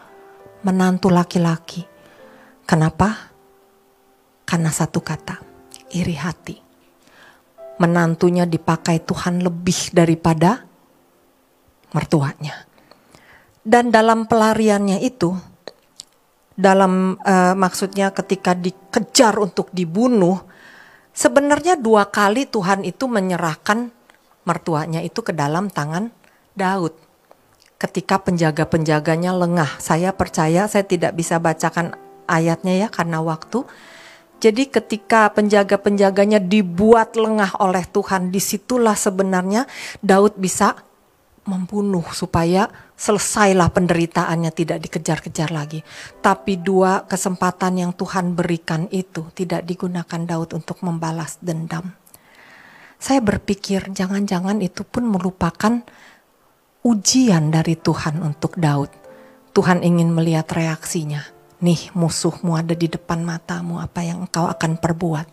[0.60, 1.88] menantu laki-laki.
[2.68, 3.32] Kenapa?
[4.44, 5.40] Karena satu kata,
[5.96, 6.70] iri hati
[7.80, 10.60] menantunya dipakai Tuhan lebih daripada
[11.96, 12.68] mertuanya.
[13.64, 15.32] Dan dalam pelariannya itu,
[16.52, 20.44] dalam uh, maksudnya ketika dikejar untuk dibunuh,
[21.12, 23.90] sebenarnya dua kali Tuhan itu menyerahkan
[24.44, 26.10] mertuanya itu ke dalam tangan
[26.56, 26.96] Daud.
[27.80, 31.96] Ketika penjaga-penjaganya lengah, saya percaya saya tidak bisa bacakan
[32.28, 33.64] ayatnya ya karena waktu
[34.40, 39.68] jadi ketika penjaga-penjaganya dibuat lengah oleh Tuhan, di situlah sebenarnya
[40.00, 40.80] Daud bisa
[41.44, 45.80] membunuh supaya selesailah penderitaannya tidak dikejar-kejar lagi.
[46.20, 51.96] Tapi dua kesempatan yang Tuhan berikan itu tidak digunakan Daud untuk membalas dendam.
[53.00, 55.80] Saya berpikir jangan-jangan itu pun merupakan
[56.84, 58.92] ujian dari Tuhan untuk Daud.
[59.56, 65.28] Tuhan ingin melihat reaksinya nih musuhmu ada di depan matamu, apa yang engkau akan perbuat.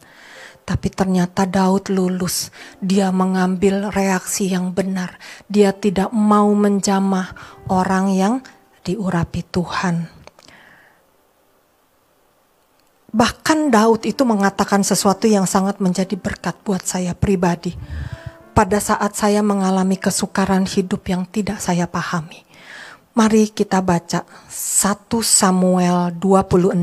[0.68, 2.52] Tapi ternyata Daud lulus,
[2.84, 5.16] dia mengambil reaksi yang benar.
[5.48, 7.32] Dia tidak mau menjamah
[7.72, 8.34] orang yang
[8.84, 10.12] diurapi Tuhan.
[13.16, 17.72] Bahkan Daud itu mengatakan sesuatu yang sangat menjadi berkat buat saya pribadi.
[18.52, 22.48] Pada saat saya mengalami kesukaran hidup yang tidak saya pahami
[23.18, 26.78] Mari kita baca 1 Samuel 26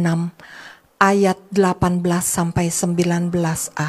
[1.04, 3.88] ayat 18 sampai 19a.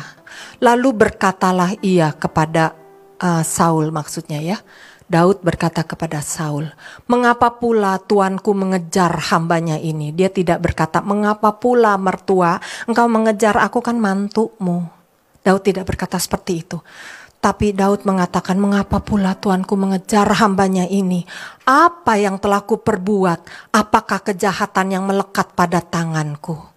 [0.59, 2.75] Lalu berkatalah ia kepada
[3.23, 4.59] uh, Saul maksudnya ya.
[5.05, 6.65] Daud berkata kepada Saul,
[7.05, 12.57] "Mengapa pula tuanku mengejar hambanya ini?" Dia tidak berkata, "Mengapa pula mertua
[12.89, 14.89] engkau mengejar aku kan mantumu?"
[15.45, 16.81] Daud tidak berkata seperti itu.
[17.37, 21.29] Tapi Daud mengatakan, mengapa pula Tuanku mengejar hambanya ini?
[21.69, 23.69] Apa yang telah ku perbuat?
[23.69, 26.74] Apakah kejahatan yang melekat pada tanganku?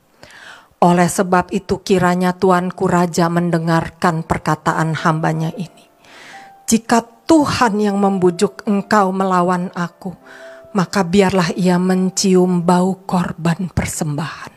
[0.79, 5.91] Oleh sebab itu kiranya Tuanku Raja mendengarkan perkataan hambanya ini.
[6.71, 10.15] Jika Tuhan yang membujuk engkau melawan aku,
[10.77, 14.55] maka biarlah ia mencium bau korban persembahan.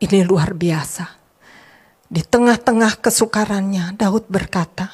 [0.00, 1.20] Ini luar biasa
[2.10, 4.90] di tengah-tengah kesukarannya, Daud berkata,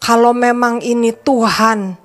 [0.00, 2.00] "Kalau memang ini Tuhan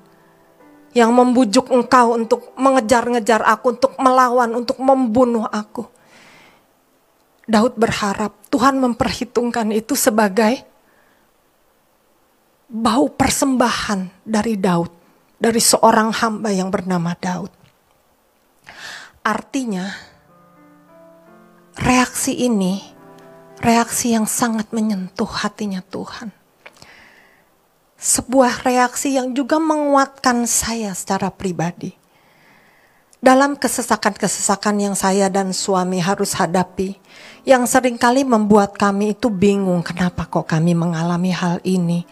[0.92, 5.88] yang membujuk engkau untuk mengejar-ngejar aku, untuk melawan, untuk membunuh aku."
[7.52, 10.64] Daud berharap Tuhan memperhitungkan itu sebagai
[12.72, 14.88] bau persembahan dari Daud,
[15.36, 17.52] dari seorang hamba yang bernama Daud.
[19.20, 19.84] Artinya,
[21.76, 22.80] reaksi ini
[23.62, 26.34] reaksi yang sangat menyentuh hatinya Tuhan.
[28.02, 32.01] Sebuah reaksi yang juga menguatkan saya secara pribadi.
[33.22, 36.98] Dalam kesesakan-kesesakan yang saya dan suami harus hadapi,
[37.46, 42.02] yang sering kali membuat kami itu bingung kenapa kok kami mengalami hal ini.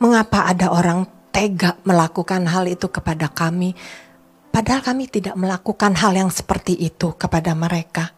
[0.00, 3.76] Mengapa ada orang tega melakukan hal itu kepada kami,
[4.48, 8.16] padahal kami tidak melakukan hal yang seperti itu kepada mereka.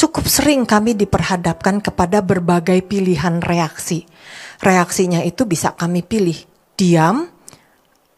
[0.00, 4.08] Cukup sering kami diperhadapkan kepada berbagai pilihan reaksi.
[4.64, 6.40] Reaksinya itu bisa kami pilih
[6.72, 7.28] diam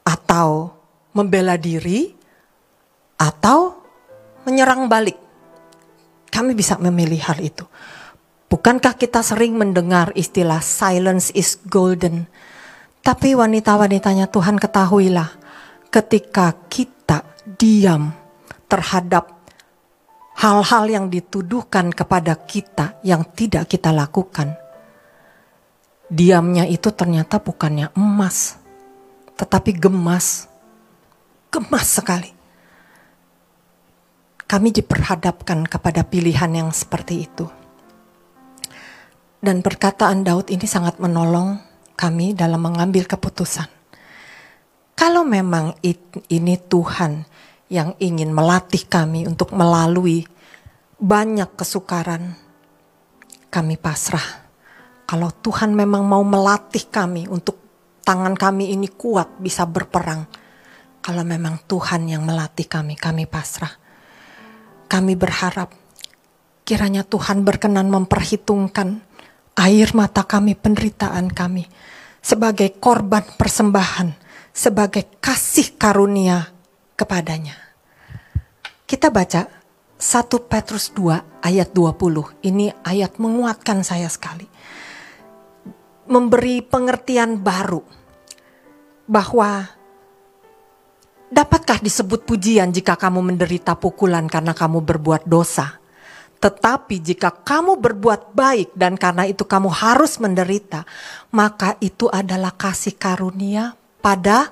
[0.06, 0.78] atau
[1.10, 2.19] membela diri
[3.20, 3.76] atau
[4.48, 5.20] menyerang balik.
[6.32, 7.68] Kami bisa memilih hal itu.
[8.48, 12.24] Bukankah kita sering mendengar istilah silence is golden?
[13.04, 15.30] Tapi wanita-wanitanya Tuhan ketahuilah
[15.92, 18.10] ketika kita diam
[18.66, 19.40] terhadap
[20.40, 24.56] hal-hal yang dituduhkan kepada kita yang tidak kita lakukan.
[26.10, 28.58] Diamnya itu ternyata bukannya emas,
[29.38, 30.50] tetapi gemas.
[31.50, 32.39] Gemas sekali.
[34.50, 37.46] Kami diperhadapkan kepada pilihan yang seperti itu.
[39.38, 41.62] Dan perkataan Daud ini sangat menolong
[41.94, 43.70] kami dalam mengambil keputusan.
[44.98, 45.78] Kalau memang
[46.34, 47.22] ini Tuhan
[47.70, 50.26] yang ingin melatih kami untuk melalui
[50.98, 52.34] banyak kesukaran,
[53.54, 54.50] kami pasrah.
[55.06, 57.54] Kalau Tuhan memang mau melatih kami untuk
[58.02, 60.26] tangan kami ini kuat bisa berperang,
[60.98, 63.89] kalau memang Tuhan yang melatih kami, kami pasrah.
[64.90, 65.70] Kami berharap
[66.66, 68.98] kiranya Tuhan berkenan memperhitungkan
[69.54, 71.70] air mata kami, penderitaan kami
[72.18, 74.12] sebagai korban persembahan,
[74.50, 76.50] sebagai kasih karunia
[76.98, 77.56] kepadanya.
[78.84, 79.46] Kita baca
[80.00, 82.44] 1 Petrus 2 ayat 20.
[82.44, 84.48] Ini ayat menguatkan saya sekali.
[86.10, 87.86] Memberi pengertian baru
[89.06, 89.70] bahwa
[91.30, 95.78] Dapatkah disebut pujian jika kamu menderita pukulan karena kamu berbuat dosa?
[96.42, 100.82] Tetapi jika kamu berbuat baik dan karena itu kamu harus menderita,
[101.30, 104.50] maka itu adalah kasih karunia pada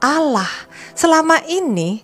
[0.00, 0.48] Allah.
[0.96, 2.00] Selama ini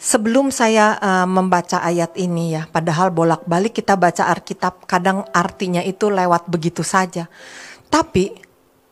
[0.00, 6.08] sebelum saya uh, membaca ayat ini ya, padahal bolak-balik kita baca Alkitab, kadang artinya itu
[6.08, 7.28] lewat begitu saja.
[7.92, 8.30] Tapi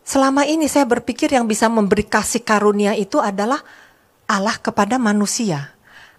[0.05, 3.63] selama ini saya berpikir yang bisa memberi kasih karunia itu adalah
[4.25, 5.75] Allah kepada manusia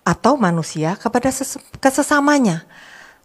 [0.05, 1.33] atau manusia kepada
[1.81, 2.63] kesesamanya.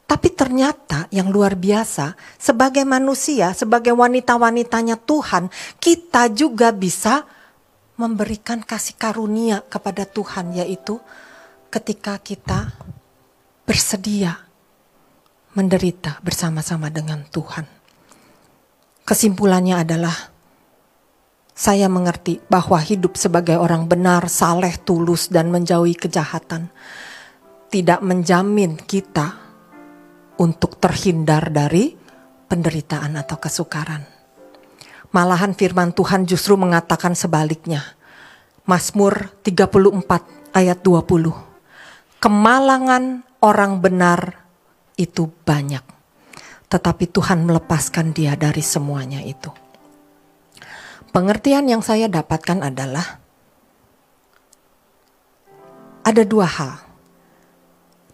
[0.09, 5.47] Tapi ternyata yang luar biasa, sebagai manusia, sebagai wanita-wanitanya Tuhan,
[5.78, 7.22] kita juga bisa
[7.95, 10.99] memberikan kasih karunia kepada Tuhan, yaitu
[11.70, 12.74] ketika kita
[13.62, 14.51] bersedia
[15.55, 17.70] menderita bersama-sama dengan Tuhan.
[19.07, 20.30] Kesimpulannya adalah
[21.61, 26.72] saya mengerti bahwa hidup sebagai orang benar, saleh, tulus, dan menjauhi kejahatan
[27.68, 29.36] tidak menjamin kita
[30.40, 31.92] untuk terhindar dari
[32.48, 34.08] penderitaan atau kesukaran.
[35.12, 37.84] Malahan firman Tuhan justru mengatakan sebaliknya.
[38.64, 42.24] Mazmur 34 ayat 20.
[42.24, 44.48] Kemalangan orang benar
[44.96, 45.84] itu banyak.
[46.72, 49.70] Tetapi Tuhan melepaskan dia dari semuanya itu.
[51.11, 53.18] Pengertian yang saya dapatkan adalah
[56.06, 56.72] ada dua hal.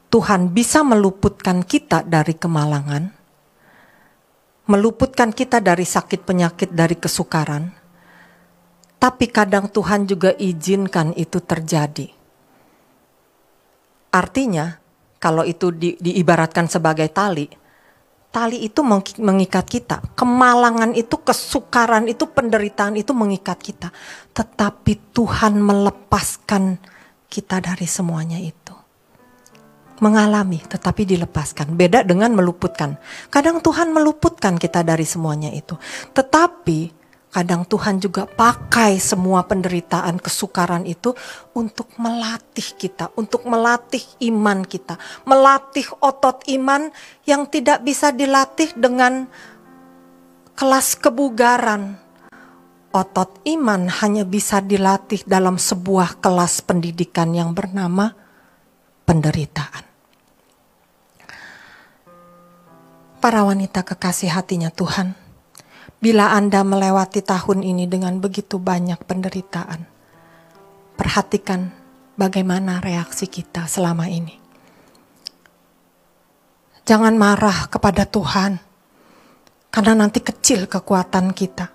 [0.08, 3.12] Tuhan bisa meluputkan kita dari kemalangan,
[4.64, 7.68] meluputkan kita dari sakit penyakit, dari kesukaran,
[8.96, 12.08] tapi kadang Tuhan juga izinkan itu terjadi.
[14.08, 14.80] Artinya,
[15.20, 17.44] kalau itu di, diibaratkan sebagai tali,
[18.36, 18.84] tali itu
[19.16, 20.04] mengikat kita.
[20.12, 23.88] Kemalangan itu, kesukaran itu, penderitaan itu mengikat kita.
[24.36, 26.76] Tetapi Tuhan melepaskan
[27.32, 28.76] kita dari semuanya itu.
[30.04, 31.72] Mengalami tetapi dilepaskan.
[31.72, 33.00] Beda dengan meluputkan.
[33.32, 35.72] Kadang Tuhan meluputkan kita dari semuanya itu.
[36.12, 37.05] Tetapi
[37.36, 41.12] Kadang Tuhan juga pakai semua penderitaan, kesukaran itu
[41.52, 44.00] untuk melatih kita, untuk melatih
[44.32, 44.96] iman kita,
[45.28, 46.88] melatih otot iman
[47.28, 49.28] yang tidak bisa dilatih dengan
[50.56, 52.00] kelas kebugaran.
[52.96, 58.16] Otot iman hanya bisa dilatih dalam sebuah kelas pendidikan yang bernama
[59.04, 59.84] penderitaan.
[63.20, 65.25] Para wanita kekasih hatinya Tuhan,
[66.06, 69.90] Bila Anda melewati tahun ini dengan begitu banyak penderitaan,
[70.94, 71.74] perhatikan
[72.14, 74.38] bagaimana reaksi kita selama ini.
[76.86, 78.54] Jangan marah kepada Tuhan,
[79.74, 81.74] karena nanti kecil kekuatan kita.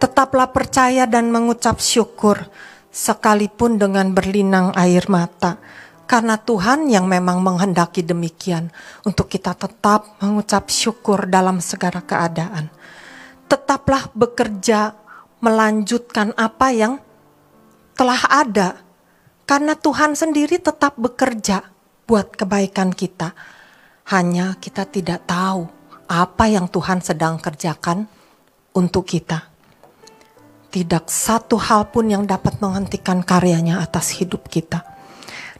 [0.00, 2.48] Tetaplah percaya dan mengucap syukur,
[2.88, 5.60] sekalipun dengan berlinang air mata,
[6.08, 8.72] karena Tuhan yang memang menghendaki demikian,
[9.04, 12.79] untuk kita tetap mengucap syukur dalam segala keadaan
[13.50, 14.94] tetaplah bekerja
[15.42, 17.02] melanjutkan apa yang
[17.98, 18.78] telah ada.
[19.42, 21.66] Karena Tuhan sendiri tetap bekerja
[22.06, 23.34] buat kebaikan kita.
[24.06, 25.66] Hanya kita tidak tahu
[26.06, 28.06] apa yang Tuhan sedang kerjakan
[28.78, 29.50] untuk kita.
[30.70, 34.86] Tidak satu hal pun yang dapat menghentikan karyanya atas hidup kita.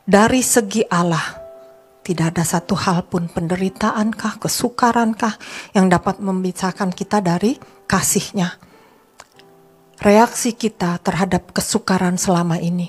[0.06, 1.39] Dari segi Allah,
[2.00, 5.36] tidak ada satu hal pun penderitaankah, kesukarankah
[5.76, 8.56] yang dapat memisahkan kita dari kasihnya.
[10.00, 12.88] Reaksi kita terhadap kesukaran selama ini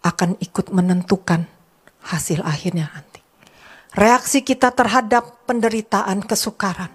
[0.00, 1.44] akan ikut menentukan
[2.00, 3.20] hasil akhirnya nanti.
[3.92, 6.88] Reaksi kita terhadap penderitaan kesukaran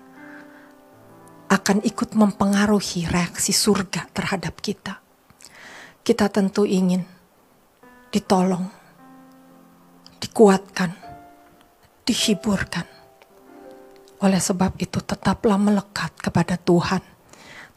[1.46, 4.98] akan ikut mempengaruhi reaksi surga terhadap kita.
[6.02, 7.06] Kita tentu ingin
[8.10, 8.66] ditolong,
[10.18, 11.05] dikuatkan,
[12.06, 12.86] dihiburkan
[14.24, 17.04] Oleh sebab itu tetaplah melekat kepada Tuhan.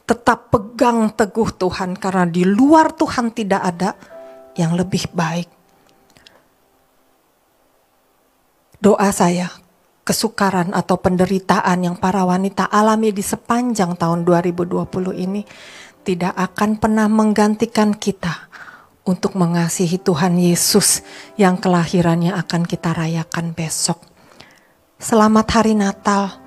[0.07, 3.91] Tetap pegang teguh Tuhan karena di luar Tuhan tidak ada
[4.57, 5.51] yang lebih baik.
[8.79, 9.51] Doa saya,
[10.07, 15.43] kesukaran atau penderitaan yang para wanita alami di sepanjang tahun 2020 ini
[16.07, 18.49] tidak akan pernah menggantikan kita
[19.05, 21.05] untuk mengasihi Tuhan Yesus
[21.37, 24.18] yang kelahirannya akan kita rayakan besok.
[24.99, 26.43] Selamat hari Natal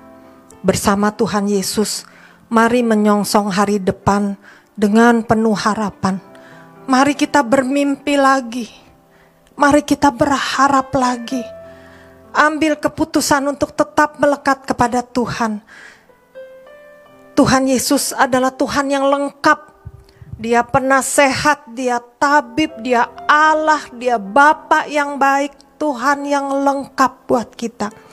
[0.60, 2.04] bersama Tuhan Yesus.
[2.52, 4.36] Mari menyongsong hari depan
[4.76, 6.20] dengan penuh harapan.
[6.84, 8.68] Mari kita bermimpi lagi.
[9.56, 11.40] Mari kita berharap lagi.
[12.36, 15.64] Ambil keputusan untuk tetap melekat kepada Tuhan.
[17.32, 19.72] Tuhan Yesus adalah Tuhan yang lengkap.
[20.36, 28.11] Dia penasehat, dia tabib, dia Allah, dia Bapa yang baik, Tuhan yang lengkap buat kita.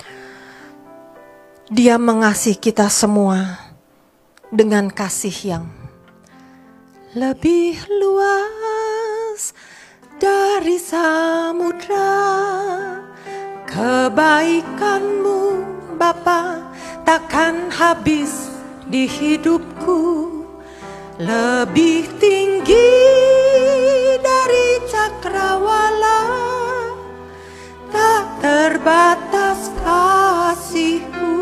[1.69, 3.61] Dia mengasihi kita semua
[4.49, 5.69] dengan kasih yang
[7.13, 9.53] lebih luas
[10.17, 12.25] dari samudra.
[13.69, 15.41] Kebaikanmu
[15.93, 16.73] Bapa
[17.05, 18.49] takkan habis
[18.89, 20.25] di hidupku
[21.21, 22.97] lebih tinggi
[24.17, 26.49] dari cakrawala
[27.89, 31.37] tak terbatas kasihmu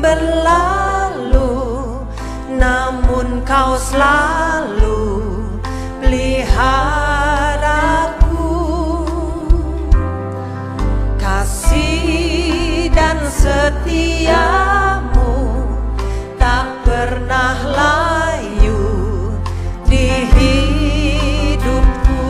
[0.02, 1.54] berlalu
[2.58, 5.22] namun kau selalu
[6.02, 6.87] peliharaku
[13.48, 15.32] setiamu
[16.36, 18.84] tak pernah layu
[19.88, 22.28] di hidupku.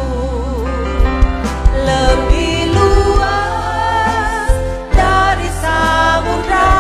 [1.74, 4.54] Lebih luas
[4.94, 6.78] dari samudra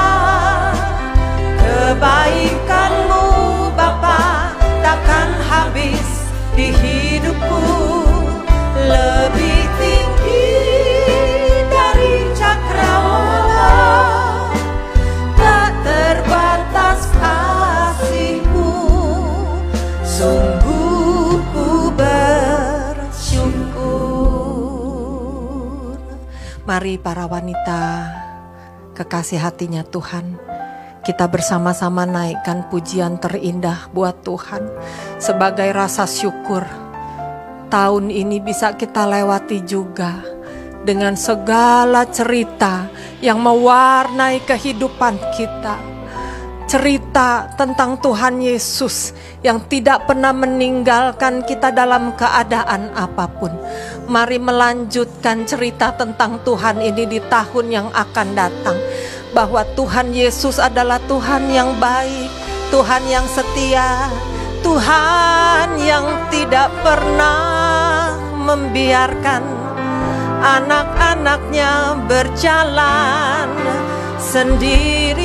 [1.57, 3.25] kebaikanmu
[3.73, 4.53] Bapa
[4.85, 7.65] takkan habis di hidupku.
[8.85, 9.46] Lebih
[26.87, 28.07] mari para wanita
[28.95, 30.39] kekasih hatinya Tuhan
[31.03, 34.71] kita bersama-sama naikkan pujian terindah buat Tuhan
[35.19, 36.63] sebagai rasa syukur.
[37.67, 40.15] Tahun ini bisa kita lewati juga
[40.87, 42.87] dengan segala cerita
[43.19, 45.75] yang mewarnai kehidupan kita.
[46.71, 49.11] Cerita tentang Tuhan Yesus
[49.43, 53.51] yang tidak pernah meninggalkan kita dalam keadaan apa pun.
[54.07, 58.79] Mari melanjutkan cerita tentang Tuhan ini di tahun yang akan datang.
[59.35, 62.31] Bahwa Tuhan Yesus adalah Tuhan yang baik,
[62.71, 64.07] Tuhan yang setia,
[64.63, 68.15] Tuhan yang tidak pernah
[68.47, 69.43] membiarkan
[70.39, 73.51] anak-anaknya berjalan
[74.23, 75.19] sendirian.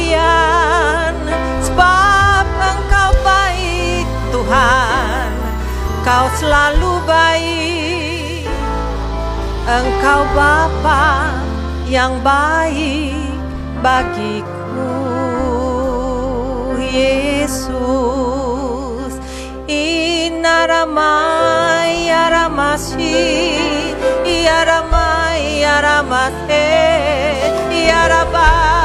[1.71, 5.31] Sebab engkau baik Tuhan.
[6.03, 8.02] Kau selalu baik
[9.67, 11.31] engkau Bapa
[11.87, 13.15] yang baik
[13.83, 14.99] bagiku
[16.93, 18.03] Yesus.
[19.71, 20.91] Inaramai
[22.11, 23.55] Yaramasi
[24.27, 26.69] Yaramai Yaramate
[27.71, 28.82] Yarabai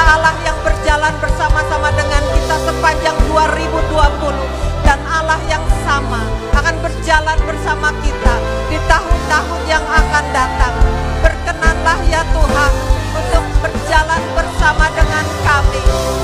[0.00, 6.24] Allah yang berjalan bersama-sama dengan kita sepanjang 2020 dan Allah yang sama
[6.56, 8.34] akan berjalan bersama kita
[8.72, 10.74] di tahun-tahun yang akan datang.
[11.20, 12.72] Berkenanlah ya Tuhan
[13.12, 15.82] untuk berjalan bersama dengan kami.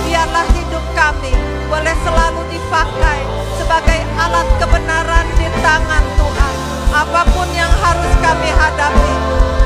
[0.09, 1.33] Biarlah hidup kami
[1.69, 3.21] boleh selalu dipakai
[3.61, 6.55] sebagai alat kebenaran di tangan Tuhan.
[6.97, 9.13] Apa pun yang harus kami hadapi,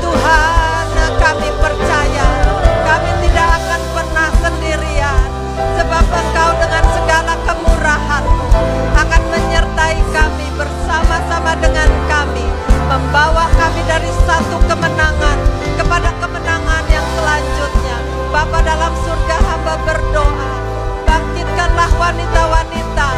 [0.03, 0.85] Tuhan
[1.21, 2.27] kami percaya
[2.81, 3.60] kami tidak akan
[5.57, 8.45] Sebab engkau dengan segala kemurahanmu
[8.95, 12.45] akan menyertai kami bersama-sama dengan kami.
[12.91, 15.37] Membawa kami dari satu kemenangan
[15.79, 17.97] kepada kemenangan yang selanjutnya.
[18.31, 20.51] Bapa dalam surga hamba berdoa.
[21.07, 23.09] Bangkitkanlah wanita-wanita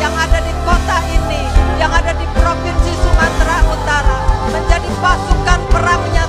[0.00, 1.42] yang ada di kota ini,
[1.76, 4.18] yang ada di provinsi Sumatera Utara.
[4.50, 6.24] Menjadi pasukan perangnya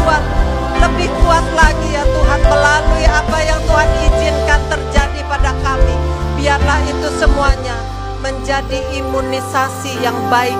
[0.00, 0.22] kuat,
[0.80, 5.96] lebih kuat lagi ya Tuhan melalui apa yang Tuhan izinkan terjadi pada kami.
[6.40, 7.76] Biarlah itu semuanya
[8.20, 10.56] menjadi imunisasi yang baik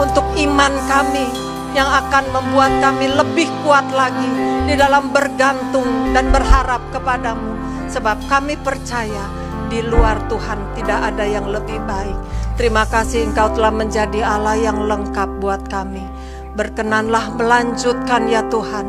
[0.00, 1.26] untuk iman kami
[1.74, 4.30] yang akan membuat kami lebih kuat lagi
[4.64, 7.58] di dalam bergantung dan berharap kepadamu.
[7.90, 9.26] Sebab kami percaya
[9.68, 12.16] di luar Tuhan tidak ada yang lebih baik.
[12.54, 16.13] Terima kasih Engkau telah menjadi Allah yang lengkap buat kami.
[16.54, 18.86] Berkenanlah melanjutkan ya Tuhan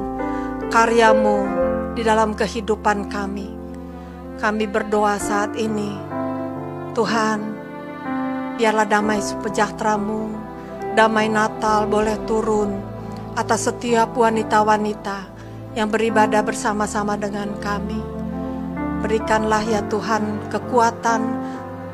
[0.69, 1.49] karyamu
[1.97, 3.57] di dalam kehidupan kami.
[4.37, 5.97] Kami berdoa saat ini,
[6.93, 7.39] Tuhan,
[8.61, 10.29] biarlah damai sejahteramu,
[10.93, 12.77] damai Natal boleh turun
[13.33, 15.25] atas setiap wanita-wanita
[15.73, 17.97] yang beribadah bersama-sama dengan kami.
[19.01, 21.21] Berikanlah ya Tuhan kekuatan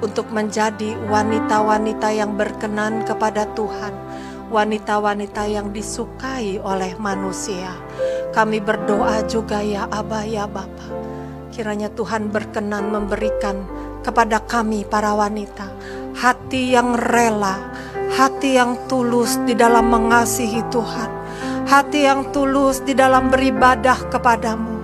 [0.03, 3.93] untuk menjadi wanita-wanita yang berkenan kepada Tuhan,
[4.51, 7.71] wanita-wanita yang disukai oleh manusia.
[8.35, 10.91] Kami berdoa juga ya Aba ya Bapa.
[11.55, 13.63] Kiranya Tuhan berkenan memberikan
[14.03, 15.71] kepada kami para wanita
[16.21, 17.57] hati yang rela,
[18.13, 21.09] hati yang tulus di dalam mengasihi Tuhan,
[21.65, 24.83] hati yang tulus di dalam beribadah kepadamu,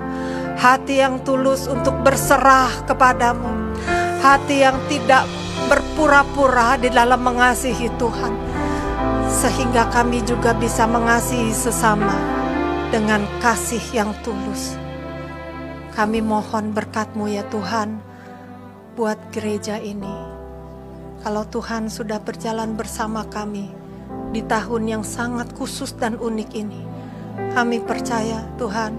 [0.57, 3.75] hati yang tulus untuk berserah kepadamu,
[4.23, 5.27] hati yang tidak
[5.67, 8.33] berpura-pura di dalam mengasihi Tuhan,
[9.27, 12.15] sehingga kami juga bisa mengasihi sesama
[12.89, 14.79] dengan kasih yang tulus.
[15.91, 17.99] Kami mohon berkatmu ya Tuhan
[18.95, 20.15] buat gereja ini.
[21.21, 23.67] Kalau Tuhan sudah berjalan bersama kami
[24.31, 26.81] di tahun yang sangat khusus dan unik ini,
[27.51, 28.93] kami percaya Tuhan,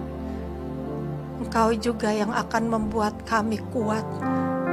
[1.38, 4.02] Engkau juga yang akan membuat kami kuat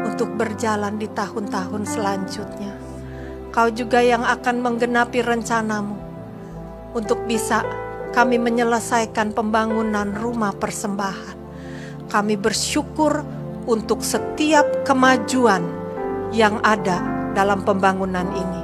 [0.01, 2.84] untuk berjalan di tahun-tahun selanjutnya.
[3.55, 5.95] Kau juga yang akan menggenapi rencanamu
[6.91, 7.63] untuk bisa
[8.11, 11.39] kami menyelesaikan pembangunan rumah persembahan.
[12.11, 13.23] Kami bersyukur
[13.63, 15.63] untuk setiap kemajuan
[16.35, 16.99] yang ada
[17.31, 18.61] dalam pembangunan ini.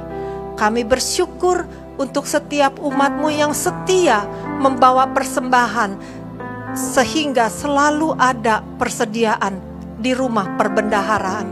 [0.60, 1.64] Kami bersyukur
[1.96, 4.28] untuk setiap umatmu yang setia
[4.60, 5.96] membawa persembahan
[6.76, 9.56] sehingga selalu ada persediaan
[9.96, 11.48] di rumah perbendaharaan.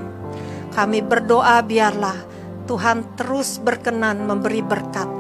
[0.77, 2.30] Kami berdoa biarlah
[2.71, 5.11] Tuhan terus berkenan memberi berkat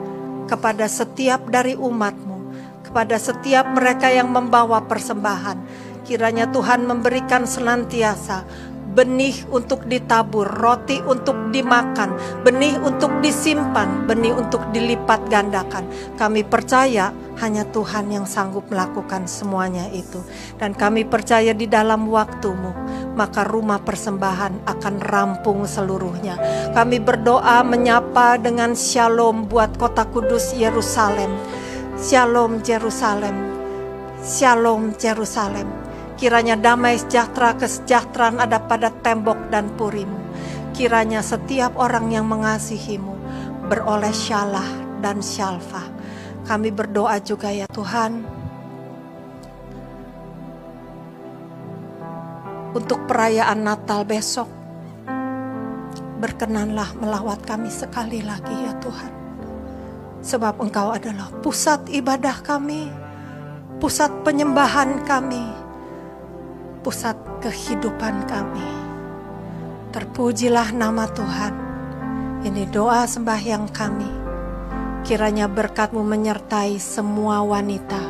[0.47, 2.39] kepada setiap dari umatmu,
[2.87, 5.59] kepada setiap mereka yang membawa persembahan.
[6.07, 8.47] Kiranya Tuhan memberikan senantiasa
[8.95, 12.15] benih untuk ditabur, roti untuk dimakan,
[12.47, 15.87] benih untuk disimpan, benih untuk dilipat gandakan.
[16.19, 20.20] Kami percaya hanya Tuhan yang sanggup melakukan semuanya itu.
[20.61, 22.70] Dan kami percaya di dalam waktumu,
[23.16, 26.36] maka rumah persembahan akan rampung seluruhnya.
[26.76, 31.32] Kami berdoa menyapa dengan shalom buat kota kudus Yerusalem.
[31.97, 33.36] Shalom Yerusalem.
[34.20, 35.68] Shalom Yerusalem.
[36.20, 40.20] Kiranya damai sejahtera kesejahteraan ada pada tembok dan purimu.
[40.76, 43.16] Kiranya setiap orang yang mengasihimu
[43.66, 44.68] beroleh syalah
[45.01, 45.89] dan syalfah.
[46.51, 48.27] Kami berdoa juga ya Tuhan.
[52.75, 54.51] Untuk perayaan Natal besok.
[56.19, 59.13] Berkenanlah melawat kami sekali lagi ya Tuhan.
[60.27, 62.91] Sebab Engkau adalah pusat ibadah kami,
[63.79, 65.47] pusat penyembahan kami,
[66.83, 67.15] pusat
[67.47, 68.69] kehidupan kami.
[69.95, 71.55] Terpujilah nama Tuhan.
[72.43, 74.20] Ini doa sembahyang kami.
[75.01, 78.01] Kiranya berkatmu menyertai semua wanita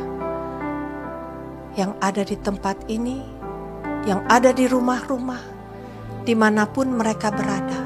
[1.79, 3.23] yang ada di tempat ini,
[4.03, 5.39] yang ada di rumah-rumah,
[6.27, 7.79] di mana pun mereka berada.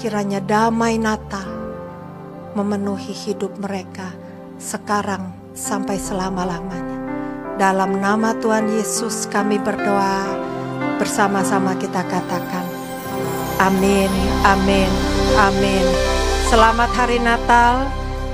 [0.00, 1.44] Kiranya damai Natal
[2.56, 4.10] memenuhi hidup mereka
[4.56, 6.98] sekarang sampai selama-lamanya.
[7.60, 10.24] Dalam nama Tuhan Yesus kami berdoa
[10.96, 12.64] bersama-sama kita katakan
[13.62, 14.10] amin,
[14.42, 14.90] amin,
[15.38, 15.86] amin.
[16.50, 17.86] Selamat hari Natal,